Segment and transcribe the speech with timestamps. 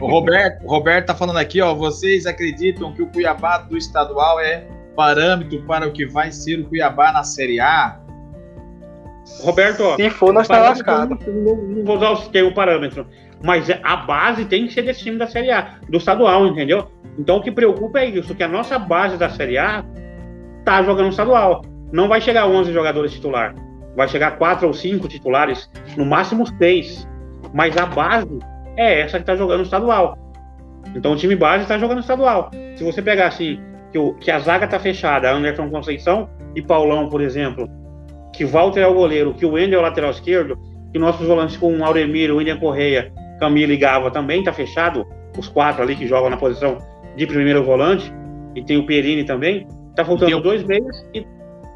[0.00, 1.74] O Roberto, o Roberto tá falando aqui, ó.
[1.74, 6.64] Vocês acreditam que o Cuiabá do estadual é parâmetro para o que vai ser o
[6.64, 8.00] Cuiabá na Série A?
[9.40, 11.18] Roberto, ó, Se for, nós tá lascado.
[11.26, 13.06] Não, vou usar o termo parâmetro,
[13.46, 16.90] mas a base tem que ser desse time da Série A, do estadual, entendeu?
[17.16, 19.84] Então o que preocupa é isso, que a nossa base da Série A
[20.64, 21.62] tá jogando estadual.
[21.92, 23.54] Não vai chegar 11 jogadores titular,
[23.96, 27.08] vai chegar 4 ou 5 titulares, no máximo 6.
[27.54, 28.36] Mas a base
[28.76, 30.18] é essa que tá jogando estadual.
[30.96, 32.50] Então o time base tá jogando estadual.
[32.74, 33.60] Se você pegar assim,
[33.92, 37.70] que, o, que a zaga tá fechada, Anderson Conceição e Paulão, por exemplo,
[38.32, 40.58] que Walter é o goleiro, que o Wendel é o lateral esquerdo,
[40.92, 45.06] que nossos volantes com o Auremir, o William Correia, Camila e Gava também tá fechado,
[45.38, 46.78] os quatro ali que jogam na posição
[47.16, 48.12] de primeiro volante,
[48.54, 50.40] e tem o Perini também, tá faltando Deu.
[50.40, 51.26] dois meias e,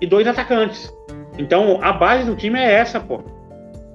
[0.00, 0.92] e dois atacantes.
[1.38, 3.20] Então a base do time é essa, pô.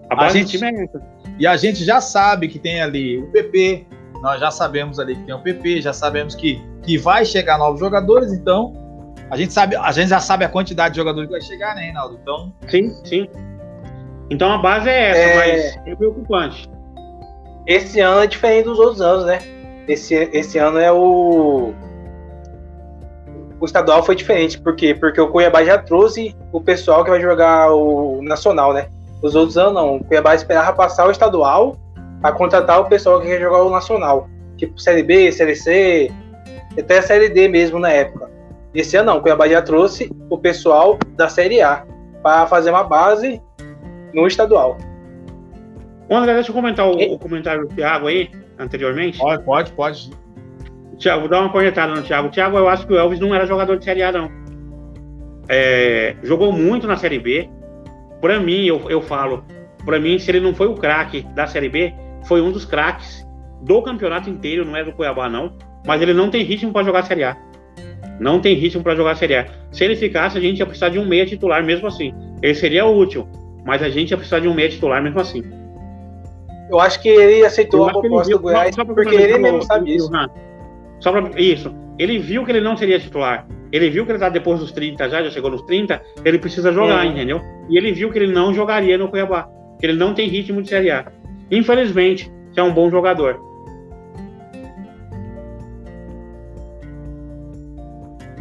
[0.10, 1.02] A base gente- do time é essa.
[1.40, 3.86] E a gente já sabe que tem ali o PP,
[4.22, 7.80] nós já sabemos ali que tem o PP, já sabemos que, que vai chegar novos
[7.80, 8.74] jogadores, então
[9.30, 11.82] a gente sabe, a gente já sabe a quantidade de jogadores que vai chegar, né,
[11.84, 12.18] Reinaldo?
[12.22, 13.28] Então, Sim, sim.
[14.30, 15.36] Então a base é essa, É.
[15.36, 16.70] mas é preocupante.
[17.68, 19.40] Esse ano é diferente dos outros anos, né?
[19.88, 21.74] Esse, esse ano é o.
[23.60, 24.60] O estadual foi diferente.
[24.60, 24.94] Por quê?
[24.94, 28.88] Porque o Cuiabá já trouxe o pessoal que vai jogar o Nacional, né?
[29.22, 29.96] Os outros anos não.
[29.98, 31.78] O Cuiabá esperava passar o estadual
[32.22, 34.28] para contratar o pessoal que quer jogar o Nacional.
[34.58, 36.12] Tipo Série B, Série C,
[36.78, 38.30] até a Série D mesmo na época.
[38.74, 39.18] Esse ano não.
[39.18, 41.84] O Cuiabá já trouxe o pessoal da Série A
[42.22, 43.42] para fazer uma base
[44.14, 44.78] no estadual.
[46.10, 49.18] Ô, André, deixa eu comentar o, E- o comentário do Thiago aí, anteriormente.
[49.18, 50.10] pode, pode, pode.
[51.00, 52.30] Thiago, vou dar uma cornetada no Thiago.
[52.30, 54.30] Thiago, eu acho que o Elvis não era jogador de Série A, não.
[55.48, 57.50] É, jogou muito na Série B.
[58.22, 59.44] Pra mim, eu, eu falo,
[59.86, 61.94] pra mim, se ele não foi o craque da Série B,
[62.28, 63.26] foi um dos craques
[63.62, 65.54] do campeonato inteiro, não é do Cuiabá, não.
[65.86, 67.38] Mas ele não tem ritmo pra jogar Série A.
[68.20, 69.46] Não tem ritmo pra jogar Série A.
[69.72, 72.14] Se ele ficasse, a gente ia precisar de um meia titular mesmo assim.
[72.42, 73.28] Ele seria útil,
[73.66, 75.44] mas a gente ia precisar de um meia titular mesmo assim.
[76.70, 79.96] Eu acho que ele aceitou a proposta viu- do Goiás só porque ele mesmo sabe
[79.96, 80.10] isso.
[81.00, 81.74] Só pra, isso.
[82.00, 83.48] Ele viu que ele não seria titular.
[83.72, 86.72] Ele viu que ele tá depois dos 30 já, já chegou nos 30, ele precisa
[86.72, 87.12] jogar, Uhum.
[87.12, 87.42] entendeu?
[87.70, 89.48] E ele viu que ele não jogaria no Cuiabá.
[89.80, 91.06] Que ele não tem ritmo de Série A.
[91.52, 93.40] Infelizmente, que é um bom jogador.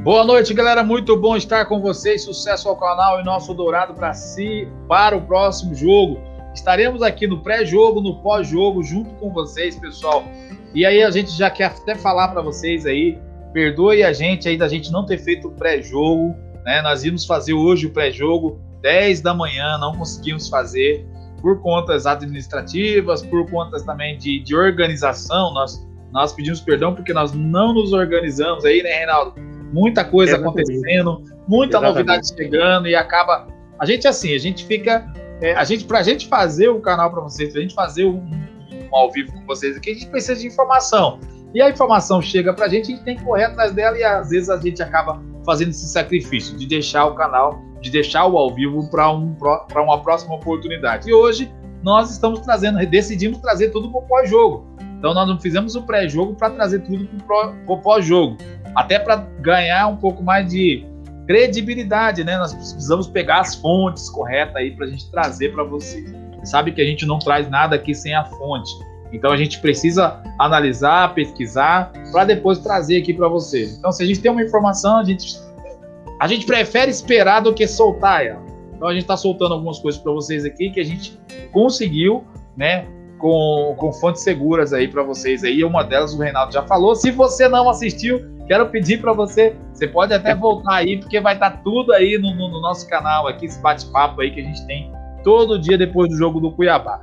[0.02, 0.82] Boa noite, galera.
[0.84, 2.22] Muito bom estar com vocês.
[2.22, 6.18] Sucesso ao canal e nosso Dourado para si para o próximo jogo.
[6.54, 10.24] Estaremos aqui no pré-jogo, no pós-jogo, junto com vocês, pessoal.
[10.72, 13.18] E aí a gente já quer até falar para vocês aí,
[13.52, 16.80] perdoe a gente aí da gente não ter feito o pré-jogo, né?
[16.82, 21.06] Nós íamos fazer hoje o pré-jogo 10 da manhã, não conseguimos fazer
[21.40, 25.52] por contas administrativas, por contas também de, de organização.
[25.52, 29.34] Nós, nós pedimos perdão porque nós não nos organizamos aí, né, Reinaldo?
[29.72, 30.70] Muita coisa Exatamente.
[30.70, 31.94] acontecendo, muita Exatamente.
[31.94, 33.46] novidade chegando e acaba.
[33.78, 35.12] A gente assim, a gente fica.
[35.40, 38.96] É, a gente, pra gente fazer o canal para vocês, pra gente fazer um, um
[38.96, 41.18] ao vivo com vocês aqui, a gente precisa de informação.
[41.54, 44.30] E a informação chega pra gente, a gente tem que correr atrás dela e às
[44.30, 48.52] vezes a gente acaba fazendo esse sacrifício de deixar o canal, de deixar o ao
[48.52, 49.36] vivo para um,
[49.76, 51.08] uma próxima oportunidade.
[51.08, 51.52] E hoje
[51.82, 54.66] nós estamos trazendo, decidimos trazer tudo para o pós-jogo.
[54.98, 58.38] Então nós não fizemos o pré-jogo para trazer tudo para o pós-jogo.
[58.74, 60.84] Até para ganhar um pouco mais de
[61.26, 62.38] credibilidade, né?
[62.38, 66.10] Nós precisamos pegar as fontes corretas aí para a gente trazer para vocês.
[66.10, 68.70] Você sabe que a gente não traz nada aqui sem a fonte.
[69.12, 73.76] Então a gente precisa analisar, pesquisar, para depois trazer aqui para vocês.
[73.78, 75.38] Então, se a gente tem uma informação, a gente,
[76.20, 78.42] a gente prefere esperar do que soltar ela.
[78.74, 81.18] Então a gente está soltando algumas coisas para vocês aqui que a gente
[81.52, 82.24] conseguiu,
[82.56, 82.86] né?
[83.18, 85.62] Com, com fontes seguras aí para vocês aí.
[85.64, 86.94] Uma delas o Reinaldo já falou.
[86.96, 91.34] Se você não assistiu, quero pedir para você, você pode até voltar aí, porque vai
[91.34, 94.66] estar tudo aí no, no- no nosso canal aqui, esse bate-papo aí que a gente
[94.66, 94.92] tem
[95.22, 97.00] todo dia depois do jogo do Cuiabá.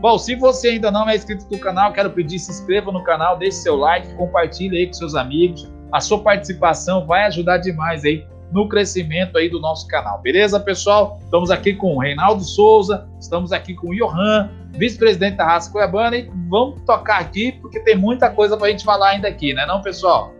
[0.00, 3.36] Bom, se você ainda não é inscrito no canal, quero pedir se inscreva no canal,
[3.38, 5.70] deixe seu like, compartilhe aí com seus amigos.
[5.90, 10.20] A sua participação vai ajudar demais aí no crescimento aí do nosso canal.
[10.20, 11.18] Beleza, pessoal?
[11.22, 16.16] Estamos aqui com o Reinaldo Souza, estamos aqui com o Johan, vice-presidente da Raça Cuiabana
[16.16, 19.80] e vamos tocar aqui porque tem muita coisa pra gente falar ainda aqui, né não,
[19.80, 20.32] pessoal?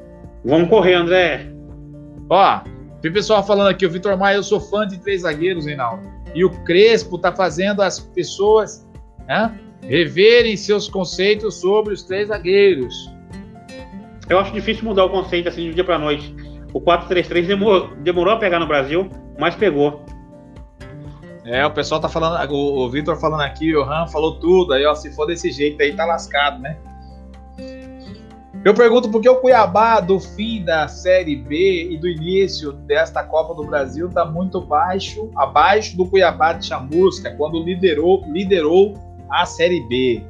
[0.44, 1.52] Vamos correr, André.
[2.28, 2.60] Ó,
[3.00, 6.02] tem pessoal falando aqui, o Vitor Maia, eu sou fã de três zagueiros, Reinaldo.
[6.34, 8.88] E o Crespo tá fazendo as pessoas
[9.26, 12.94] né, reverem seus conceitos sobre os três zagueiros.
[14.28, 16.34] Eu acho difícil mudar o conceito assim de um dia para noite.
[16.72, 19.08] O 4-3-3 demorou, demorou a pegar no Brasil,
[19.38, 20.04] mas pegou.
[21.44, 24.86] É, o pessoal tá falando, o, o Vitor falando aqui, o Han falou tudo, aí
[24.86, 26.78] ó, se for desse jeito aí tá lascado, né?
[28.64, 33.24] Eu pergunto por que o Cuiabá, do fim da Série B e do início desta
[33.24, 38.94] Copa do Brasil, está muito baixo, abaixo do Cuiabá de Chamusca, quando liderou, liderou
[39.28, 40.22] a Série B.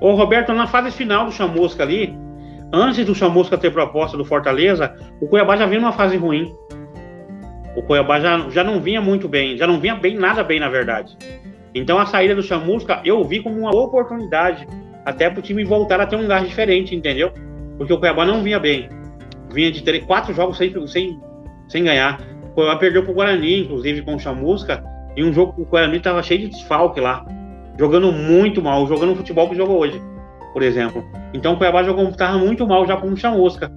[0.00, 2.16] Ô Roberto, na fase final do Chamusca ali,
[2.72, 6.54] antes do Chamusca ter proposta do Fortaleza, o Cuiabá já vinha numa fase ruim.
[7.74, 10.68] O Cuiabá já, já não vinha muito bem, já não vinha bem nada bem, na
[10.68, 11.18] verdade.
[11.74, 14.64] Então a saída do Chamusca eu vi como uma oportunidade
[15.04, 17.32] até para o time voltar a ter um gás diferente, entendeu?
[17.76, 18.88] Porque o Cuiabá não vinha bem.
[19.52, 21.20] Vinha de ter quatro jogos sem, sem,
[21.68, 22.20] sem ganhar.
[22.44, 24.82] O Cuiabá perdeu para o Guarani, inclusive com o Chamusca,
[25.16, 27.24] e um jogo que o Guarani estava cheio de desfalque lá.
[27.78, 30.00] Jogando muito mal, jogando o futebol que jogou hoje,
[30.52, 31.04] por exemplo.
[31.34, 33.70] Então o Cuiabá jogou estava muito mal já com o Chamusca.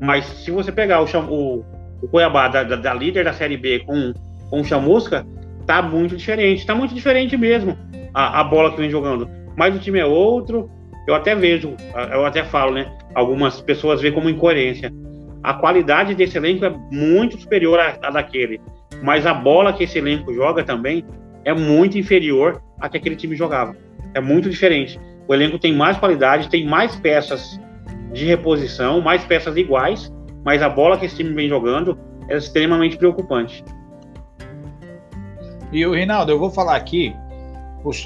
[0.00, 1.64] Mas se você pegar o, o,
[2.02, 4.12] o Cuiabá da, da, da, líder da Série B com,
[4.48, 5.26] com o Chamusca,
[5.66, 6.64] tá muito diferente.
[6.64, 7.76] Tá muito diferente mesmo
[8.14, 10.70] a, a bola que vem jogando mas o time é outro.
[11.06, 11.74] Eu até vejo,
[12.12, 12.96] eu até falo, né?
[13.12, 14.92] Algumas pessoas veem como incoerência.
[15.42, 18.60] A qualidade desse elenco é muito superior à, daquele,
[19.02, 21.04] mas a bola que esse elenco joga também
[21.44, 23.74] é muito inferior à que aquele time jogava.
[24.14, 25.00] É muito diferente.
[25.26, 27.60] O elenco tem mais qualidade, tem mais peças
[28.12, 30.12] de reposição, mais peças iguais,
[30.44, 33.64] mas a bola que esse time vem jogando é extremamente preocupante.
[35.72, 37.14] E o Reinaldo, eu vou falar aqui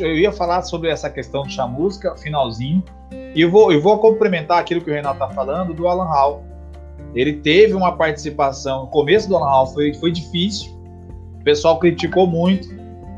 [0.00, 2.82] eu ia falar sobre essa questão de chamusca, finalzinho,
[3.34, 6.44] e vou, eu vou complementar aquilo que o Renato está falando do Alan Hall.
[7.14, 10.72] Ele teve uma participação, o começo do Alan Hall foi, foi difícil,
[11.40, 12.68] o pessoal criticou muito,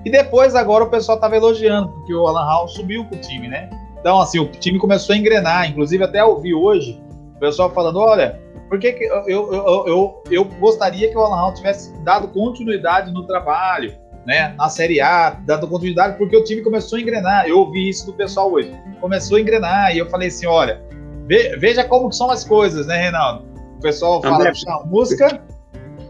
[0.04, 3.48] e depois agora o pessoal estava elogiando, porque o Alan Hall subiu com o time,
[3.48, 3.70] né?
[3.98, 7.02] Então, assim, o time começou a engrenar, inclusive até ouvi hoje
[7.36, 8.38] o pessoal falando, olha,
[8.68, 13.26] por que, eu, eu, eu, eu gostaria que o Alan Hall tivesse dado continuidade no
[13.26, 13.94] trabalho,
[14.26, 17.46] né, na Série A, dando continuidade, porque o time começou a engrenar.
[17.46, 18.74] Eu ouvi isso do pessoal hoje.
[19.00, 20.82] Começou a engrenar e eu falei assim: olha,
[21.26, 23.44] veja como são as coisas, né, Reinaldo?
[23.76, 25.40] O pessoal fala de música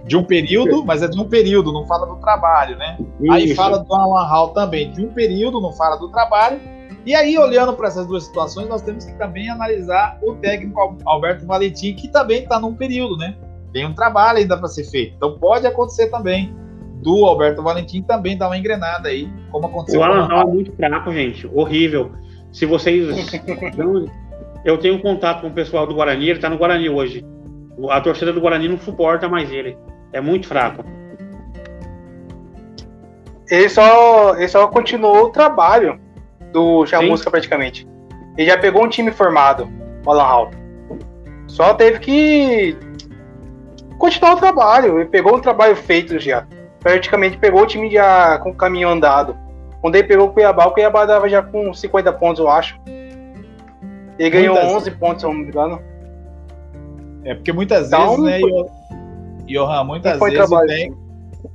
[0.07, 2.99] de um período, mas é de um período, não fala do trabalho, né?
[3.21, 3.33] Isso.
[3.33, 6.61] Aí fala do Alan Hall também, de um período, não fala do trabalho.
[7.07, 11.47] E aí, olhando para essas duas situações, nós temos que também analisar o técnico Alberto
[11.47, 13.37] Valentim, que também está num período, né?
[13.73, 15.15] Tem um trabalho ainda para ser feito.
[15.17, 16.55] Então pode acontecer também
[17.05, 20.01] do Alberto Valentim também dá uma engrenada aí, como aconteceu.
[20.01, 21.47] O Alan Hall é muito fraco, gente.
[21.53, 22.13] Horrível.
[22.51, 23.31] Se vocês.
[24.65, 27.23] eu tenho contato com o pessoal do Guarani, ele tá no Guarani hoje.
[27.91, 29.77] A torcida do Guarani não suporta mais ele.
[30.15, 30.83] É muito fraco.
[33.51, 36.01] Ele só, ele só continuou o trabalho
[36.53, 37.87] do Chamusca praticamente.
[38.39, 39.69] Ele já pegou um time formado,
[40.07, 40.51] o Alan Hall.
[41.47, 42.77] Só teve que
[43.99, 45.01] continuar o trabalho.
[45.01, 46.47] Ele pegou um trabalho feito já
[46.85, 49.35] praticamente pegou o time já com o caminho andado.
[49.81, 52.79] Quando ele pegou o Cuiabá, o Cuiabá dava já com 50 pontos, eu acho.
[54.19, 54.75] Ele ganhou muitas...
[54.75, 55.81] 11 pontos, se não me engano.
[57.25, 58.69] É porque muitas então, vezes, né,
[59.47, 60.99] Johan, muitas vezes, o técnico,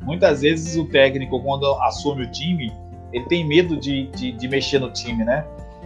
[0.02, 2.74] muitas vezes o técnico, quando assume o time,
[3.14, 5.46] ele tem medo de, de, de mexer no time, né?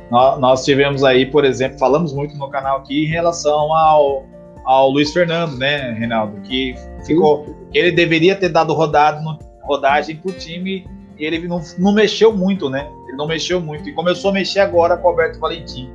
[0.09, 4.25] Nós, nós, tivemos aí, por exemplo, falamos muito no canal aqui em relação ao,
[4.65, 6.39] ao Luiz Fernando, né, Reinaldo?
[6.41, 7.45] Que ficou.
[7.73, 10.85] Ele deveria ter dado rodado no, rodagem pro time
[11.17, 12.87] e ele não, não mexeu muito, né?
[13.07, 13.89] Ele não mexeu muito.
[13.89, 15.91] E começou a mexer agora com o Alberto Valentim.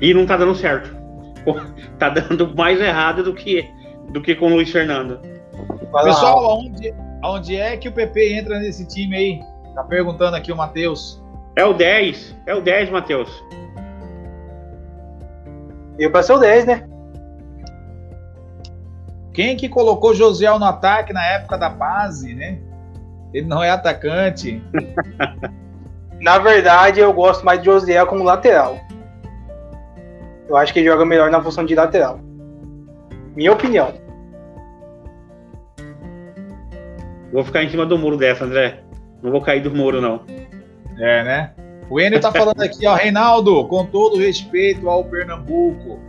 [0.00, 0.96] E não tá dando certo.
[1.98, 3.68] Tá dando mais errado do que,
[4.12, 5.18] do que com o Luiz Fernando.
[6.04, 9.40] Pessoal, aonde, aonde é que o PP entra nesse time aí?
[9.74, 11.22] Tá perguntando aqui o Matheus.
[11.56, 12.36] É o 10.
[12.46, 13.44] É o 10, Matheus.
[15.98, 16.88] Eu passei o 10, né?
[19.38, 22.58] Quem que colocou Josiel no ataque na época da base, né?
[23.32, 24.60] Ele não é atacante.
[26.20, 28.80] na verdade, eu gosto mais de Josiel como lateral.
[30.48, 32.18] Eu acho que ele joga melhor na função de lateral.
[33.36, 33.94] Minha opinião.
[37.32, 38.80] Vou ficar em cima do muro dessa, André.
[39.22, 40.22] Não vou cair do muro, não.
[40.98, 41.52] É, né?
[41.88, 46.00] O Enio tá falando aqui, ó, Reinaldo, com todo respeito ao Pernambuco,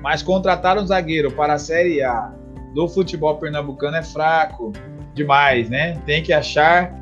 [0.00, 2.35] mas contratar um zagueiro para a Série A
[2.76, 4.70] do futebol pernambucano é fraco
[5.14, 5.94] demais, né?
[6.04, 6.94] Tem que achar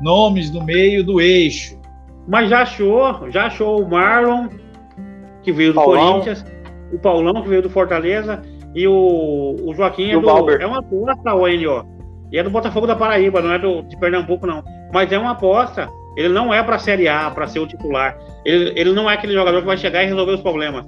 [0.00, 1.76] nomes no meio do eixo.
[2.28, 4.48] Mas já achou, já achou o Marlon,
[5.42, 6.12] que veio do Paulão.
[6.12, 6.44] Corinthians,
[6.92, 8.40] o Paulão, que veio do Fortaleza,
[8.72, 11.84] e o, o Joaquim é, do, é uma aposta, o ó.
[12.30, 14.62] E é do Botafogo da Paraíba, não é do, de Pernambuco, não.
[14.92, 15.88] Mas é uma aposta.
[16.16, 18.16] Ele não é para a Série A, para ser o titular.
[18.44, 20.86] Ele, ele não é aquele jogador que vai chegar e resolver os problemas.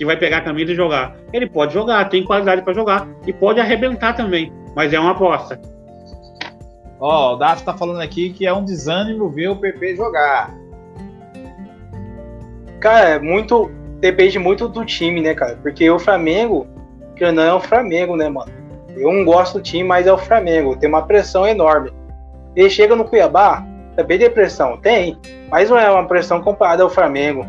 [0.00, 1.14] Que vai pegar a camisa e jogar.
[1.30, 5.60] Ele pode jogar, tem qualidade para jogar e pode arrebentar também, mas é uma aposta.
[6.98, 10.54] Ó, oh, o Davi tá falando aqui que é um desânimo ver o PP jogar.
[12.80, 13.70] Cara, é muito.
[14.00, 15.58] Depende muito do time, né, cara?
[15.62, 16.66] Porque o Flamengo,
[17.14, 18.50] que não é o Flamengo, né, mano?
[18.96, 20.76] Eu não gosto do time, mas é o Flamengo.
[20.76, 21.92] Tem uma pressão enorme.
[22.56, 23.66] Ele chega no Cuiabá,
[23.96, 24.78] também tem pressão?
[24.78, 25.18] Tem,
[25.50, 27.46] mas não é uma pressão comparada ao Flamengo.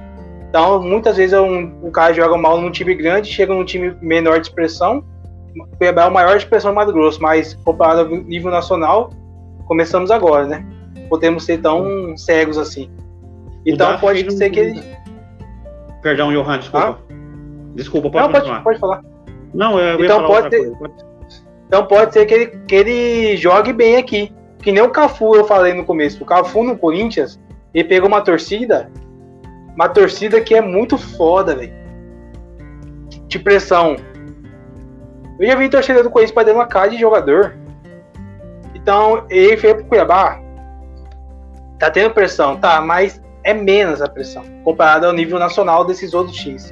[0.51, 4.37] Então, muitas vezes um, o cara joga mal num time grande, chega num time menor
[4.37, 5.01] de expressão.
[5.57, 9.11] O Cuiabá é o maior de expressão do Mato Grosso, mas comparado ao nível nacional,
[9.65, 10.65] começamos agora, né?
[11.07, 12.91] Podemos ser tão cegos assim.
[13.65, 14.83] Então pode ser que ele.
[16.01, 16.99] Perdão, Johan, desculpa.
[16.99, 17.13] Ah?
[17.73, 19.01] Desculpa, pode Não, pode, pode, falar.
[19.53, 20.69] Não, eu então pode, ter...
[21.65, 24.33] então pode ser que ele, que ele jogue bem aqui.
[24.61, 26.21] Que nem o Cafu eu falei no começo.
[26.21, 27.39] O Cafu no Corinthians,
[27.73, 28.91] ele pegou uma torcida,
[29.81, 31.73] uma torcida que é muito foda, velho.
[33.27, 33.95] De pressão.
[35.39, 37.55] Eu já vi torcida do Corinthians pra dentro uma cara de jogador.
[38.75, 40.39] Então, ele veio pro Cuiabá.
[41.79, 46.37] Tá tendo pressão, tá, mas é menos a pressão comparado ao nível nacional desses outros
[46.37, 46.71] times.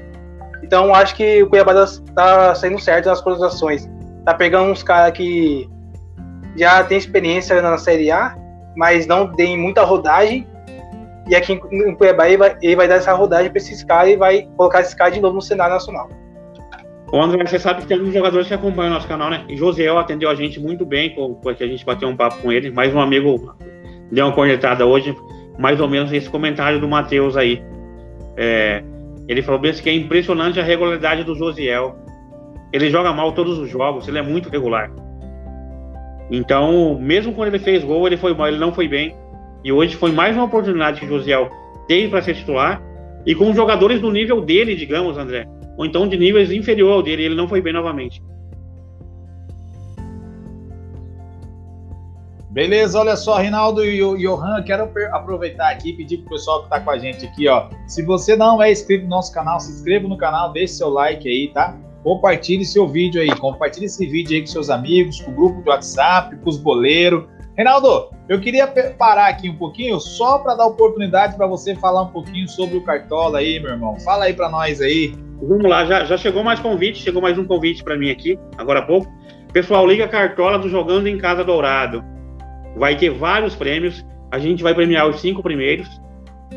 [0.62, 1.74] Então, acho que o Cuiabá
[2.14, 3.90] tá saindo certo nas contratações.
[4.24, 5.68] Tá pegando uns caras que
[6.56, 8.38] já tem experiência na Série A,
[8.76, 10.48] mas não tem muita rodagem.
[11.30, 14.18] E aqui em Cuiabá ele vai, ele vai dar essa rodagem para esses caras e
[14.18, 16.10] vai colocar esses caras de novo no cenário nacional.
[17.12, 19.46] Ô André, você sabe que tem alguns jogadores que acompanham o nosso canal, né?
[19.48, 22.72] E Josiel atendeu a gente muito bem, porque a gente bateu um papo com ele.
[22.72, 23.56] Mais um amigo
[24.12, 25.16] deu uma cornetada hoje,
[25.58, 27.64] mais ou menos esse comentário do Matheus aí.
[28.36, 28.84] É,
[29.28, 31.96] ele falou bem assim que é impressionante a regularidade do Josiel.
[32.74, 34.92] Ele joga mal todos os jogos, ele é muito regular.
[36.32, 39.16] Então, mesmo quando ele fez gol, ele foi mal, ele não foi bem.
[39.64, 41.50] E hoje foi mais uma oportunidade que o Josiel
[41.88, 42.82] teve para ser titular.
[43.26, 45.46] E com jogadores do nível dele, digamos, André.
[45.78, 48.24] Ou então de níveis inferior ao dele, ele não foi bem novamente.
[52.52, 56.80] Beleza, olha só, Rinaldo e Johan, quero aproveitar aqui e pedir pro pessoal que está
[56.80, 57.70] com a gente aqui, ó.
[57.88, 61.28] Se você não é inscrito no nosso canal, se inscreva no canal, deixe seu like
[61.28, 61.78] aí, tá?
[62.04, 65.70] compartilhe seu vídeo aí, compartilhe esse vídeo aí com seus amigos, com o grupo de
[65.70, 67.26] WhatsApp, com os boleiros.
[67.60, 68.66] Reinaldo, eu queria
[68.98, 72.84] parar aqui um pouquinho só para dar oportunidade para você falar um pouquinho sobre o
[72.86, 74.00] Cartola aí, meu irmão.
[74.00, 75.14] Fala aí para nós aí.
[75.42, 78.80] Vamos lá, já, já chegou mais convite, chegou mais um convite para mim aqui, agora
[78.80, 79.12] há pouco.
[79.52, 82.02] Pessoal, liga Cartola do Jogando em Casa Dourado.
[82.78, 84.06] Vai ter vários prêmios.
[84.32, 85.90] A gente vai premiar os cinco primeiros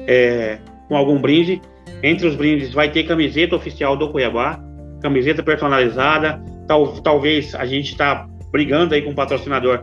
[0.06, 1.60] é, com algum brinde.
[2.00, 4.60] Entre os brindes vai ter camiseta oficial do Cuiabá,
[5.00, 6.40] camiseta personalizada.
[6.68, 9.82] Tal, talvez a gente está brigando aí com o patrocinador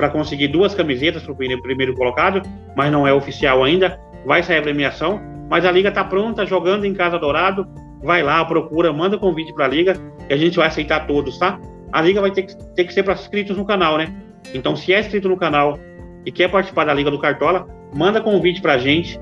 [0.00, 2.40] para conseguir duas camisetas para o primeiro colocado,
[2.74, 4.00] mas não é oficial ainda.
[4.24, 7.68] Vai sair a premiação, mas a liga está pronta, jogando em Casa Dourado.
[8.02, 9.94] Vai lá, procura, manda convite para a liga
[10.26, 11.60] e a gente vai aceitar todos, tá?
[11.92, 14.10] A liga vai ter que, ter que ser para inscritos no canal, né?
[14.54, 15.78] Então, se é inscrito no canal
[16.24, 19.20] e quer participar da Liga do Cartola, manda convite para a gente.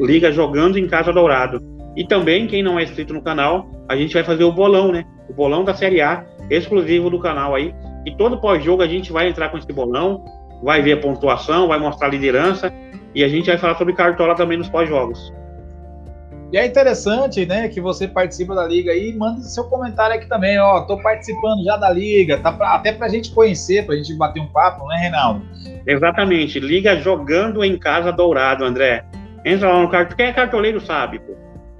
[0.00, 1.60] Liga Jogando em Casa Dourado.
[1.94, 5.04] E também, quem não é inscrito no canal, a gente vai fazer o bolão, né?
[5.28, 7.74] O bolão da Série A, exclusivo do canal aí.
[8.06, 10.24] E todo pós-jogo a gente vai entrar com esse bolão,
[10.62, 12.72] vai ver a pontuação, vai mostrar a liderança
[13.14, 15.32] e a gente vai falar sobre cartola também nos pós-jogos.
[16.52, 20.58] E é interessante, né, que você participa da liga aí, manda seu comentário aqui também,
[20.58, 24.40] ó, tô participando já da liga, tá pra, até pra gente conhecer, pra gente bater
[24.40, 25.42] um papo, né, Reinaldo?
[25.86, 29.04] Exatamente, liga jogando em casa dourado, André.
[29.44, 31.34] Entra lá no cartão, quem é cartoleiro sabe, pô.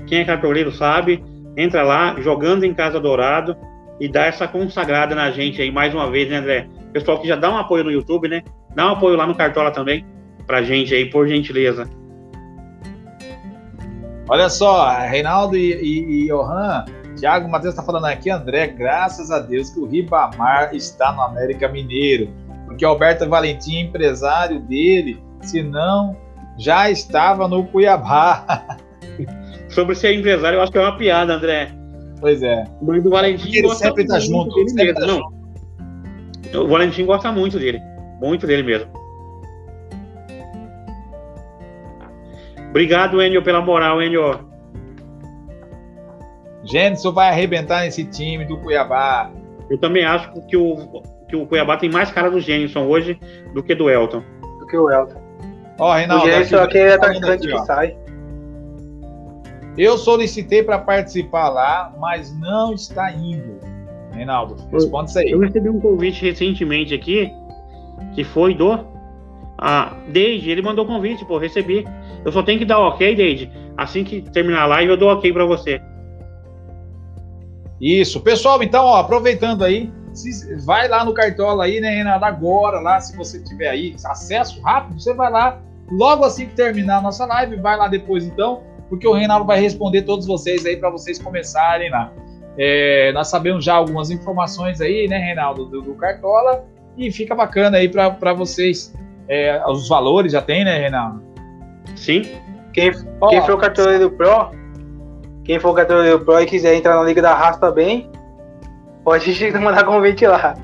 [0.07, 1.23] Quem é cartoleiro sabe,
[1.57, 3.57] entra lá, jogando em Casa Dourado,
[4.01, 6.69] e dá essa consagrada na gente aí mais uma vez, né, André?
[6.93, 8.43] Pessoal que já dá um apoio no YouTube, né?
[8.75, 10.05] Dá um apoio lá no Cartola também,
[10.47, 11.89] pra gente aí, por gentileza.
[14.29, 16.85] Olha só, Reinaldo e, e, e Johan,
[17.19, 21.69] Thiago Matheus está falando aqui, André, graças a Deus que o Ribamar está no América
[21.69, 22.33] Mineiro,
[22.67, 26.17] porque Alberto Valentim, empresário dele, senão
[26.59, 28.45] já estava no Cuiabá.
[29.69, 31.84] sobre ser empresário, eu acho que é uma piada, André.
[32.25, 32.64] Pois é.
[32.81, 34.54] O do Valentim ele sempre tá junto.
[34.54, 35.00] Dele sempre mesmo.
[35.00, 35.07] Tá
[36.54, 36.64] Não.
[36.64, 37.78] O Valentim gosta muito dele.
[38.19, 38.90] Muito dele mesmo.
[42.71, 44.40] Obrigado, Enio, pela moral, Enio.
[46.64, 49.31] Gênison vai arrebentar nesse time do Cuiabá.
[49.69, 53.21] Eu também acho que o, que o Cuiabá tem mais cara do Gênison hoje
[53.52, 54.23] do que do Elton.
[54.61, 55.21] Do que o Elton.
[55.78, 56.25] Ó, oh, Reinaldo.
[56.25, 57.95] O Gênison aqui é atacante que sai.
[59.76, 63.59] Eu solicitei para participar lá, mas não está indo.
[64.12, 65.31] Reinaldo, responde isso aí.
[65.31, 67.31] Eu recebi um convite recentemente aqui,
[68.14, 68.87] que foi do
[69.59, 70.50] ah, Deide.
[70.50, 71.85] Ele mandou convite, pô, recebi.
[72.25, 73.50] Eu só tenho que dar ok, Deide.
[73.76, 75.81] Assim que terminar a live, eu dou ok para você.
[77.81, 82.81] Isso, pessoal, então, ó, aproveitando aí, se, vai lá no Cartola aí, né, Renato, agora
[82.81, 87.02] lá, se você tiver aí acesso rápido, você vai lá, logo assim que terminar a
[87.02, 88.62] nossa live, vai lá depois então,
[88.95, 92.13] porque o Reinaldo vai responder todos vocês aí para vocês começarem lá.
[92.57, 96.65] É, nós sabemos já algumas informações aí, né, Reinaldo, do, do Cartola,
[96.97, 98.95] e fica bacana aí para vocês.
[99.29, 101.23] É, os valores já tem, né, Reinaldo?
[101.97, 102.23] Sim.
[102.73, 104.51] Quem, oh, quem for o cartoleiro Pro,
[105.45, 108.09] quem for o cartoleiro Pro e quiser entrar na Liga da Raça também,
[109.03, 110.55] pode mandar convite lá.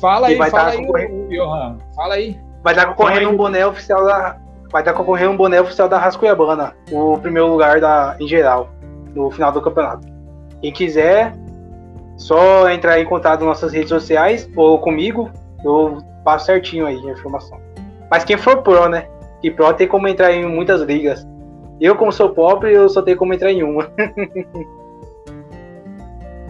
[0.00, 1.78] Fala aí, fala aí, o, Johan.
[1.94, 2.38] Fala aí.
[2.62, 4.38] Vai estar concorrendo um boné oficial da.
[4.70, 8.68] Vai estar concorrendo um boné oficial da Raça Cuiabana, o primeiro lugar da, em geral,
[9.14, 10.06] no final do campeonato.
[10.60, 11.32] Quem quiser,
[12.16, 15.30] só entrar em contato nas nossas redes sociais ou comigo,
[15.64, 17.60] eu passo certinho aí a informação.
[18.10, 19.06] Mas quem for pro, né?
[19.40, 21.26] Que pro tem como entrar em muitas ligas.
[21.80, 23.90] Eu, como sou pobre, eu só tenho como entrar em uma.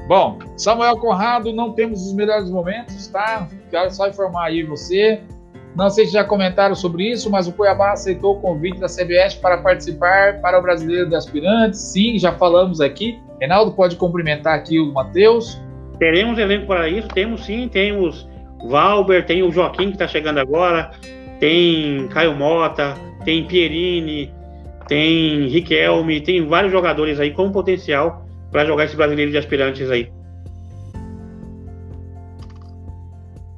[0.07, 3.49] Bom, Samuel Conrado, não temos os melhores momentos, tá?
[3.71, 5.21] Quero só informar aí você.
[5.77, 9.35] Não sei se já comentaram sobre isso, mas o Cuiabá aceitou o convite da CBS
[9.35, 11.79] para participar para o Brasileiro de Aspirantes.
[11.81, 13.21] Sim, já falamos aqui.
[13.39, 15.61] Reinaldo pode cumprimentar aqui o Matheus.
[15.99, 17.09] Teremos elenco para isso?
[17.09, 18.27] Temos sim, temos
[18.69, 20.93] Valber, tem o Joaquim que está chegando agora,
[21.39, 24.33] tem Caio Mota, tem Pierini,
[24.89, 30.11] tem Riquelme, tem vários jogadores aí com potencial para jogar esse brasileiro de aspirantes aí.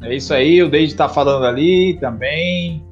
[0.03, 2.85] É isso aí, o Deide está falando ali também.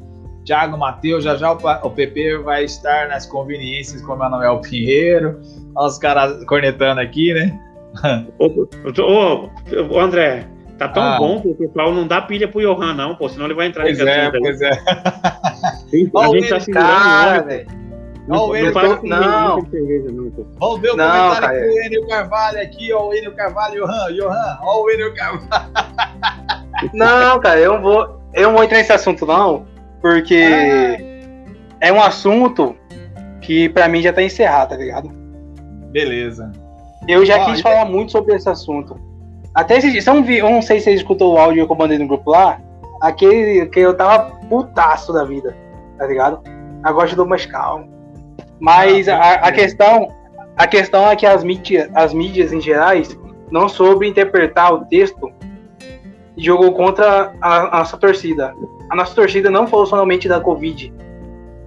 [0.45, 5.41] Thiago Matheus, já já o PP vai estar nas conveniências com o Manuel Pinheiro.
[5.75, 7.59] Olha os caras cornetando aqui, né?
[8.39, 9.49] ô,
[9.91, 10.47] ô, André,
[10.79, 11.19] tá tão ah.
[11.19, 13.85] bom que o pessoal não dá pilha pro Johan, não, pô, senão ele vai entrar
[13.85, 14.71] pois em é, Pois é,
[16.17, 17.87] A gente tá segurando velho.
[18.29, 19.03] Não, o Enio Carvalho.
[19.05, 19.63] Não.
[20.59, 21.61] Vamos ver o não, comentário cara.
[21.61, 23.09] com o Enio Carvalho aqui, ó.
[23.09, 25.71] O Enio Carvalho, Johan, Johan, ó o Enio Carvalho.
[26.93, 28.21] Não, cara, eu não vou.
[28.35, 29.67] Eu não vou entrar nesse assunto, não,
[30.01, 31.57] porque ah.
[31.81, 32.77] é um assunto
[33.41, 35.11] que pra mim já tá encerrado, tá ligado?
[35.91, 36.53] Beleza.
[37.09, 38.99] Eu já ó, quis falar muito sobre esse assunto.
[39.55, 41.99] Até se eu não, eu não sei se você escutou o áudio que eu mandei
[41.99, 42.61] no grupo lá,
[43.01, 45.57] aquele que eu tava putaço da vida,
[45.97, 46.41] tá ligado?
[46.83, 47.89] Agora eu dou mais calmo.
[48.61, 50.09] Mas a, a, questão,
[50.57, 53.19] a questão é que as mídias, as mídias em gerais
[53.51, 55.31] não soube interpretar o texto
[56.37, 58.55] jogou contra a, a nossa torcida.
[58.91, 60.93] A nossa torcida não falou somente da Covid.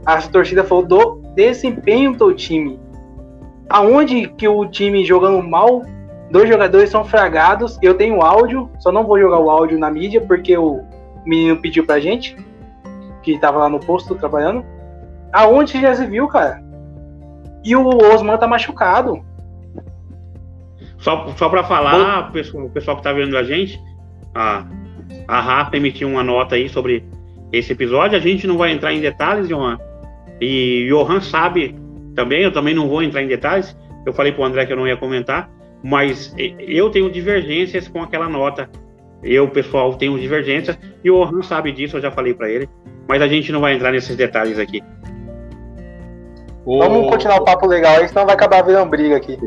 [0.06, 2.80] A nossa torcida falou do desempenho do time.
[3.70, 5.84] Aonde que o time jogando mal,
[6.32, 7.78] dois jogadores são fragados.
[7.82, 10.84] Eu tenho áudio, só não vou jogar o áudio na mídia porque o
[11.26, 12.36] menino pediu pra gente,
[13.22, 14.64] que tava lá no posto trabalhando.
[15.32, 16.64] Aonde já se viu, cara?
[17.64, 19.22] E o Osman tá machucado.
[20.98, 23.80] Só, só para falar, o pessoal, o pessoal que tá vendo a gente,
[24.40, 24.66] a,
[25.28, 27.04] a Rafa emitiu uma nota aí sobre
[27.52, 28.18] esse episódio.
[28.18, 29.78] A gente não vai entrar em detalhes, Johan.
[30.40, 31.76] E Johan sabe
[32.16, 33.78] também, eu também não vou entrar em detalhes.
[34.06, 35.50] Eu falei pro André que eu não ia comentar,
[35.84, 38.70] mas eu tenho divergências com aquela nota.
[39.22, 42.70] Eu, pessoal, tenho divergências e o Johan sabe disso, eu já falei para ele.
[43.10, 44.82] Mas a gente não vai entrar nesses detalhes aqui.
[46.66, 49.38] Vamos continuar o papo legal aí, senão vai acabar virando briga aqui.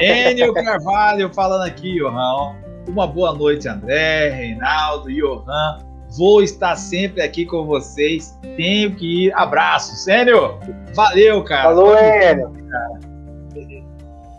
[0.00, 2.67] Enio Carvalho falando aqui, Johan.
[2.88, 5.78] Uma boa noite, André, Reinaldo, Johan.
[6.16, 8.36] Vou estar sempre aqui com vocês.
[8.56, 9.32] Tenho que ir.
[9.34, 10.58] Abraço, Enio.
[10.94, 11.64] Valeu, cara.
[11.64, 12.50] Falou, Enio.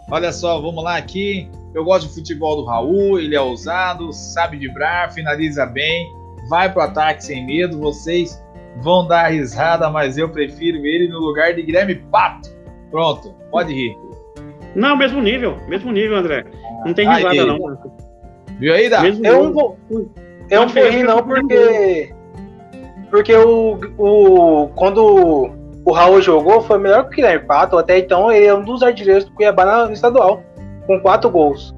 [0.10, 1.48] Olha só, vamos lá aqui.
[1.76, 6.12] Eu gosto de futebol do Raul, ele é ousado, sabe vibrar, finaliza bem,
[6.50, 7.78] vai pro ataque sem medo.
[7.78, 8.44] Vocês
[8.82, 12.50] vão dar risada, mas eu prefiro ele no lugar de Guilherme Pato.
[12.90, 13.96] Pronto, pode rir.
[14.76, 16.44] Não, mesmo nível, mesmo nível, André.
[16.84, 18.09] Não tem risada, aí, não.
[18.60, 19.08] Viu aí, Dá?
[19.08, 19.78] Eu não vou.
[20.50, 22.14] Eu não vou rir, não, porque.
[23.10, 24.68] Porque o, o.
[24.76, 25.50] Quando
[25.86, 27.78] o Raul jogou, foi melhor que o Guilherme Pato.
[27.78, 30.44] Até então, ele é um dos artilheiros do Cuiabá no estadual,
[30.86, 31.74] com quatro gols.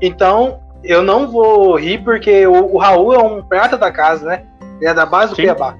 [0.00, 4.44] Então, eu não vou rir, porque o, o Raul é um prata da casa, né?
[4.80, 5.42] Ele é da base do Sim.
[5.42, 5.76] Cuiabá.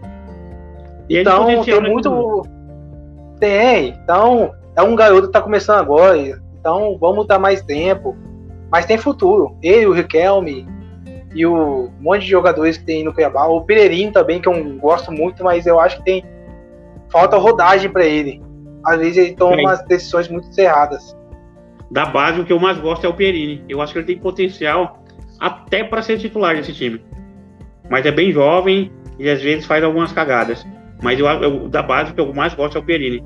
[1.09, 2.43] E então, tem muito.
[3.41, 6.17] Tem, então, é um garoto que tá começando agora.
[6.17, 8.17] Então, vamos dar mais tempo.
[8.73, 9.57] Mas tem futuro.
[9.63, 10.67] Ele, o Riquelme
[11.35, 13.47] e o monte de jogadores que tem no Cuiabá.
[13.47, 16.25] O Pereirinho também, que eu gosto muito, mas eu acho que tem.
[17.11, 18.43] Falta rodagem para ele.
[18.85, 19.61] Às vezes ele toma Sim.
[19.61, 21.15] umas decisões muito cerradas.
[21.91, 23.63] Da base, o que eu mais gosto é o Perini.
[23.69, 25.05] Eu acho que ele tem potencial
[25.39, 27.05] até para ser titular desse time
[27.93, 30.67] mas é bem jovem e às vezes faz algumas cagadas.
[31.03, 33.23] Mas eu, eu da base, o que eu mais gosto é o Perini.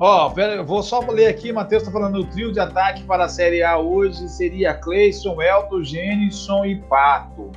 [0.00, 3.28] Ó, eu vou só ler aqui, Matheus tá falando, o trio de ataque para a
[3.28, 7.50] Série A hoje seria Cleison, Elton, Jenison e Pato.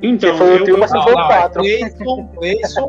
[0.00, 1.48] Então, Você eu, trio, mas- Não, não, é.
[1.48, 2.86] Cleison, Cleison,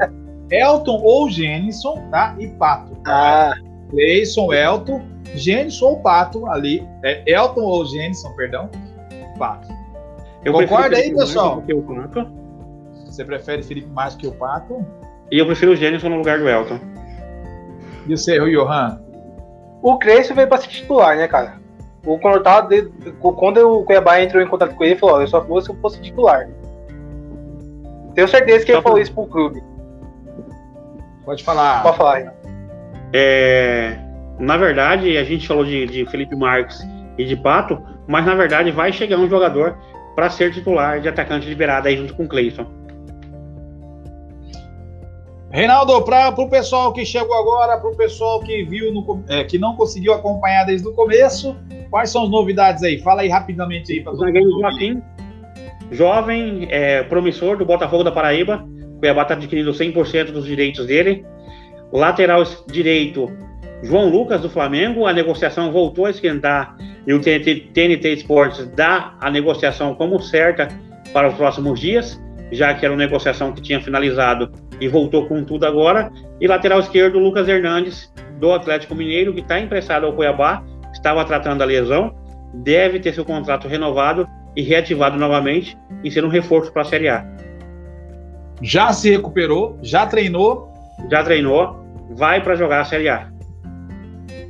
[0.52, 2.36] Elton ou Jenison, tá?
[2.38, 2.96] E Pato.
[3.08, 3.56] Ah,
[3.90, 5.02] Cleison, Elton,
[5.34, 6.88] Jenison ou Pato ali.
[7.04, 8.70] É Elton ou Jenison, perdão.
[9.40, 9.68] Pato.
[10.46, 11.64] eu Concorda aí, pessoal?
[11.64, 12.32] que o Pato,
[13.08, 14.86] Você prefere Felipe mais que o Pato?
[15.32, 16.80] E eu prefiro o Gênison no lugar do Elton.
[18.08, 19.00] E o seu, Johan?
[19.82, 21.62] o Crespo veio pra ser titular, né, cara?
[22.06, 22.90] O quando, eu tava de-
[23.20, 25.70] quando o Cuiabá entrou em contato com ele, ele falou: ó, eu só vou se
[25.70, 26.50] eu fosse titular.
[28.14, 29.62] Tenho certeza que ele Só falou isso pro clube.
[31.26, 31.82] Pode falar.
[31.84, 32.34] Pode falar.
[33.14, 33.98] É,
[34.40, 36.86] na verdade, a gente falou de, de Felipe Marques
[37.18, 39.78] e de Pato, mas na verdade vai chegar um jogador
[40.16, 42.66] para ser titular de atacante liberado aí junto com o Cleison.
[45.54, 49.60] Reinaldo, para o pessoal que chegou agora, para o pessoal que viu, no é, que
[49.60, 51.56] não conseguiu acompanhar desde o começo,
[51.92, 52.98] quais são as novidades aí?
[52.98, 54.60] Fala aí rapidamente aí para todo mundo.
[54.60, 55.00] Joaquim,
[55.92, 58.68] jovem, é, promissor do Botafogo da Paraíba.
[58.96, 61.24] O Cuiabá está adquirindo 100% dos direitos dele.
[61.92, 63.32] Lateral direito,
[63.84, 65.06] João Lucas do Flamengo.
[65.06, 70.68] A negociação voltou a esquentar e o TNT, TNT Esportes dá a negociação como certa
[71.14, 72.20] para os próximos dias,
[72.52, 76.12] já que era uma negociação que tinha finalizado e voltou com tudo agora.
[76.40, 81.62] E lateral esquerdo, Lucas Hernandes, do Atlético Mineiro, que está emprestado ao Cuiabá, estava tratando
[81.62, 82.16] a lesão,
[82.54, 87.10] deve ter seu contrato renovado e reativado novamente e ser um reforço para a Série
[87.10, 87.26] A.
[88.62, 90.72] Já se recuperou, já treinou.
[91.10, 93.30] Já treinou, vai para jogar a Série A.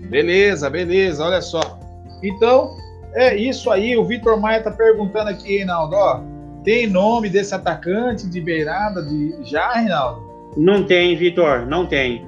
[0.09, 1.79] Beleza, beleza, olha só.
[2.21, 2.69] Então,
[3.13, 3.97] é isso aí.
[3.97, 6.21] O Vitor Maia tá perguntando aqui, Reinaldo, ó.
[6.63, 10.31] Tem nome desse atacante de beirada de já, Reinaldo?
[10.55, 12.25] Não tem, Vitor, não tem.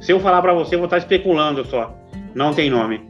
[0.00, 1.94] Se eu falar para você, eu vou estar especulando só.
[2.34, 3.06] Não tem nome.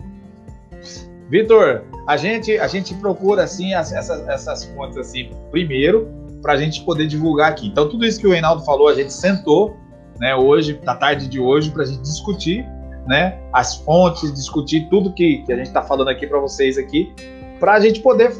[1.28, 6.08] Vitor, a gente, a gente procura assim as- essas, essas fontes assim primeiro
[6.40, 7.66] para a gente poder divulgar aqui.
[7.66, 9.76] Então tudo isso que o Reinaldo falou, a gente sentou,
[10.18, 12.64] né, hoje, na tarde de hoje, para a gente discutir,
[13.06, 17.12] né, as fontes, discutir tudo que, que a gente está falando aqui para vocês aqui,
[17.58, 18.32] para a gente poder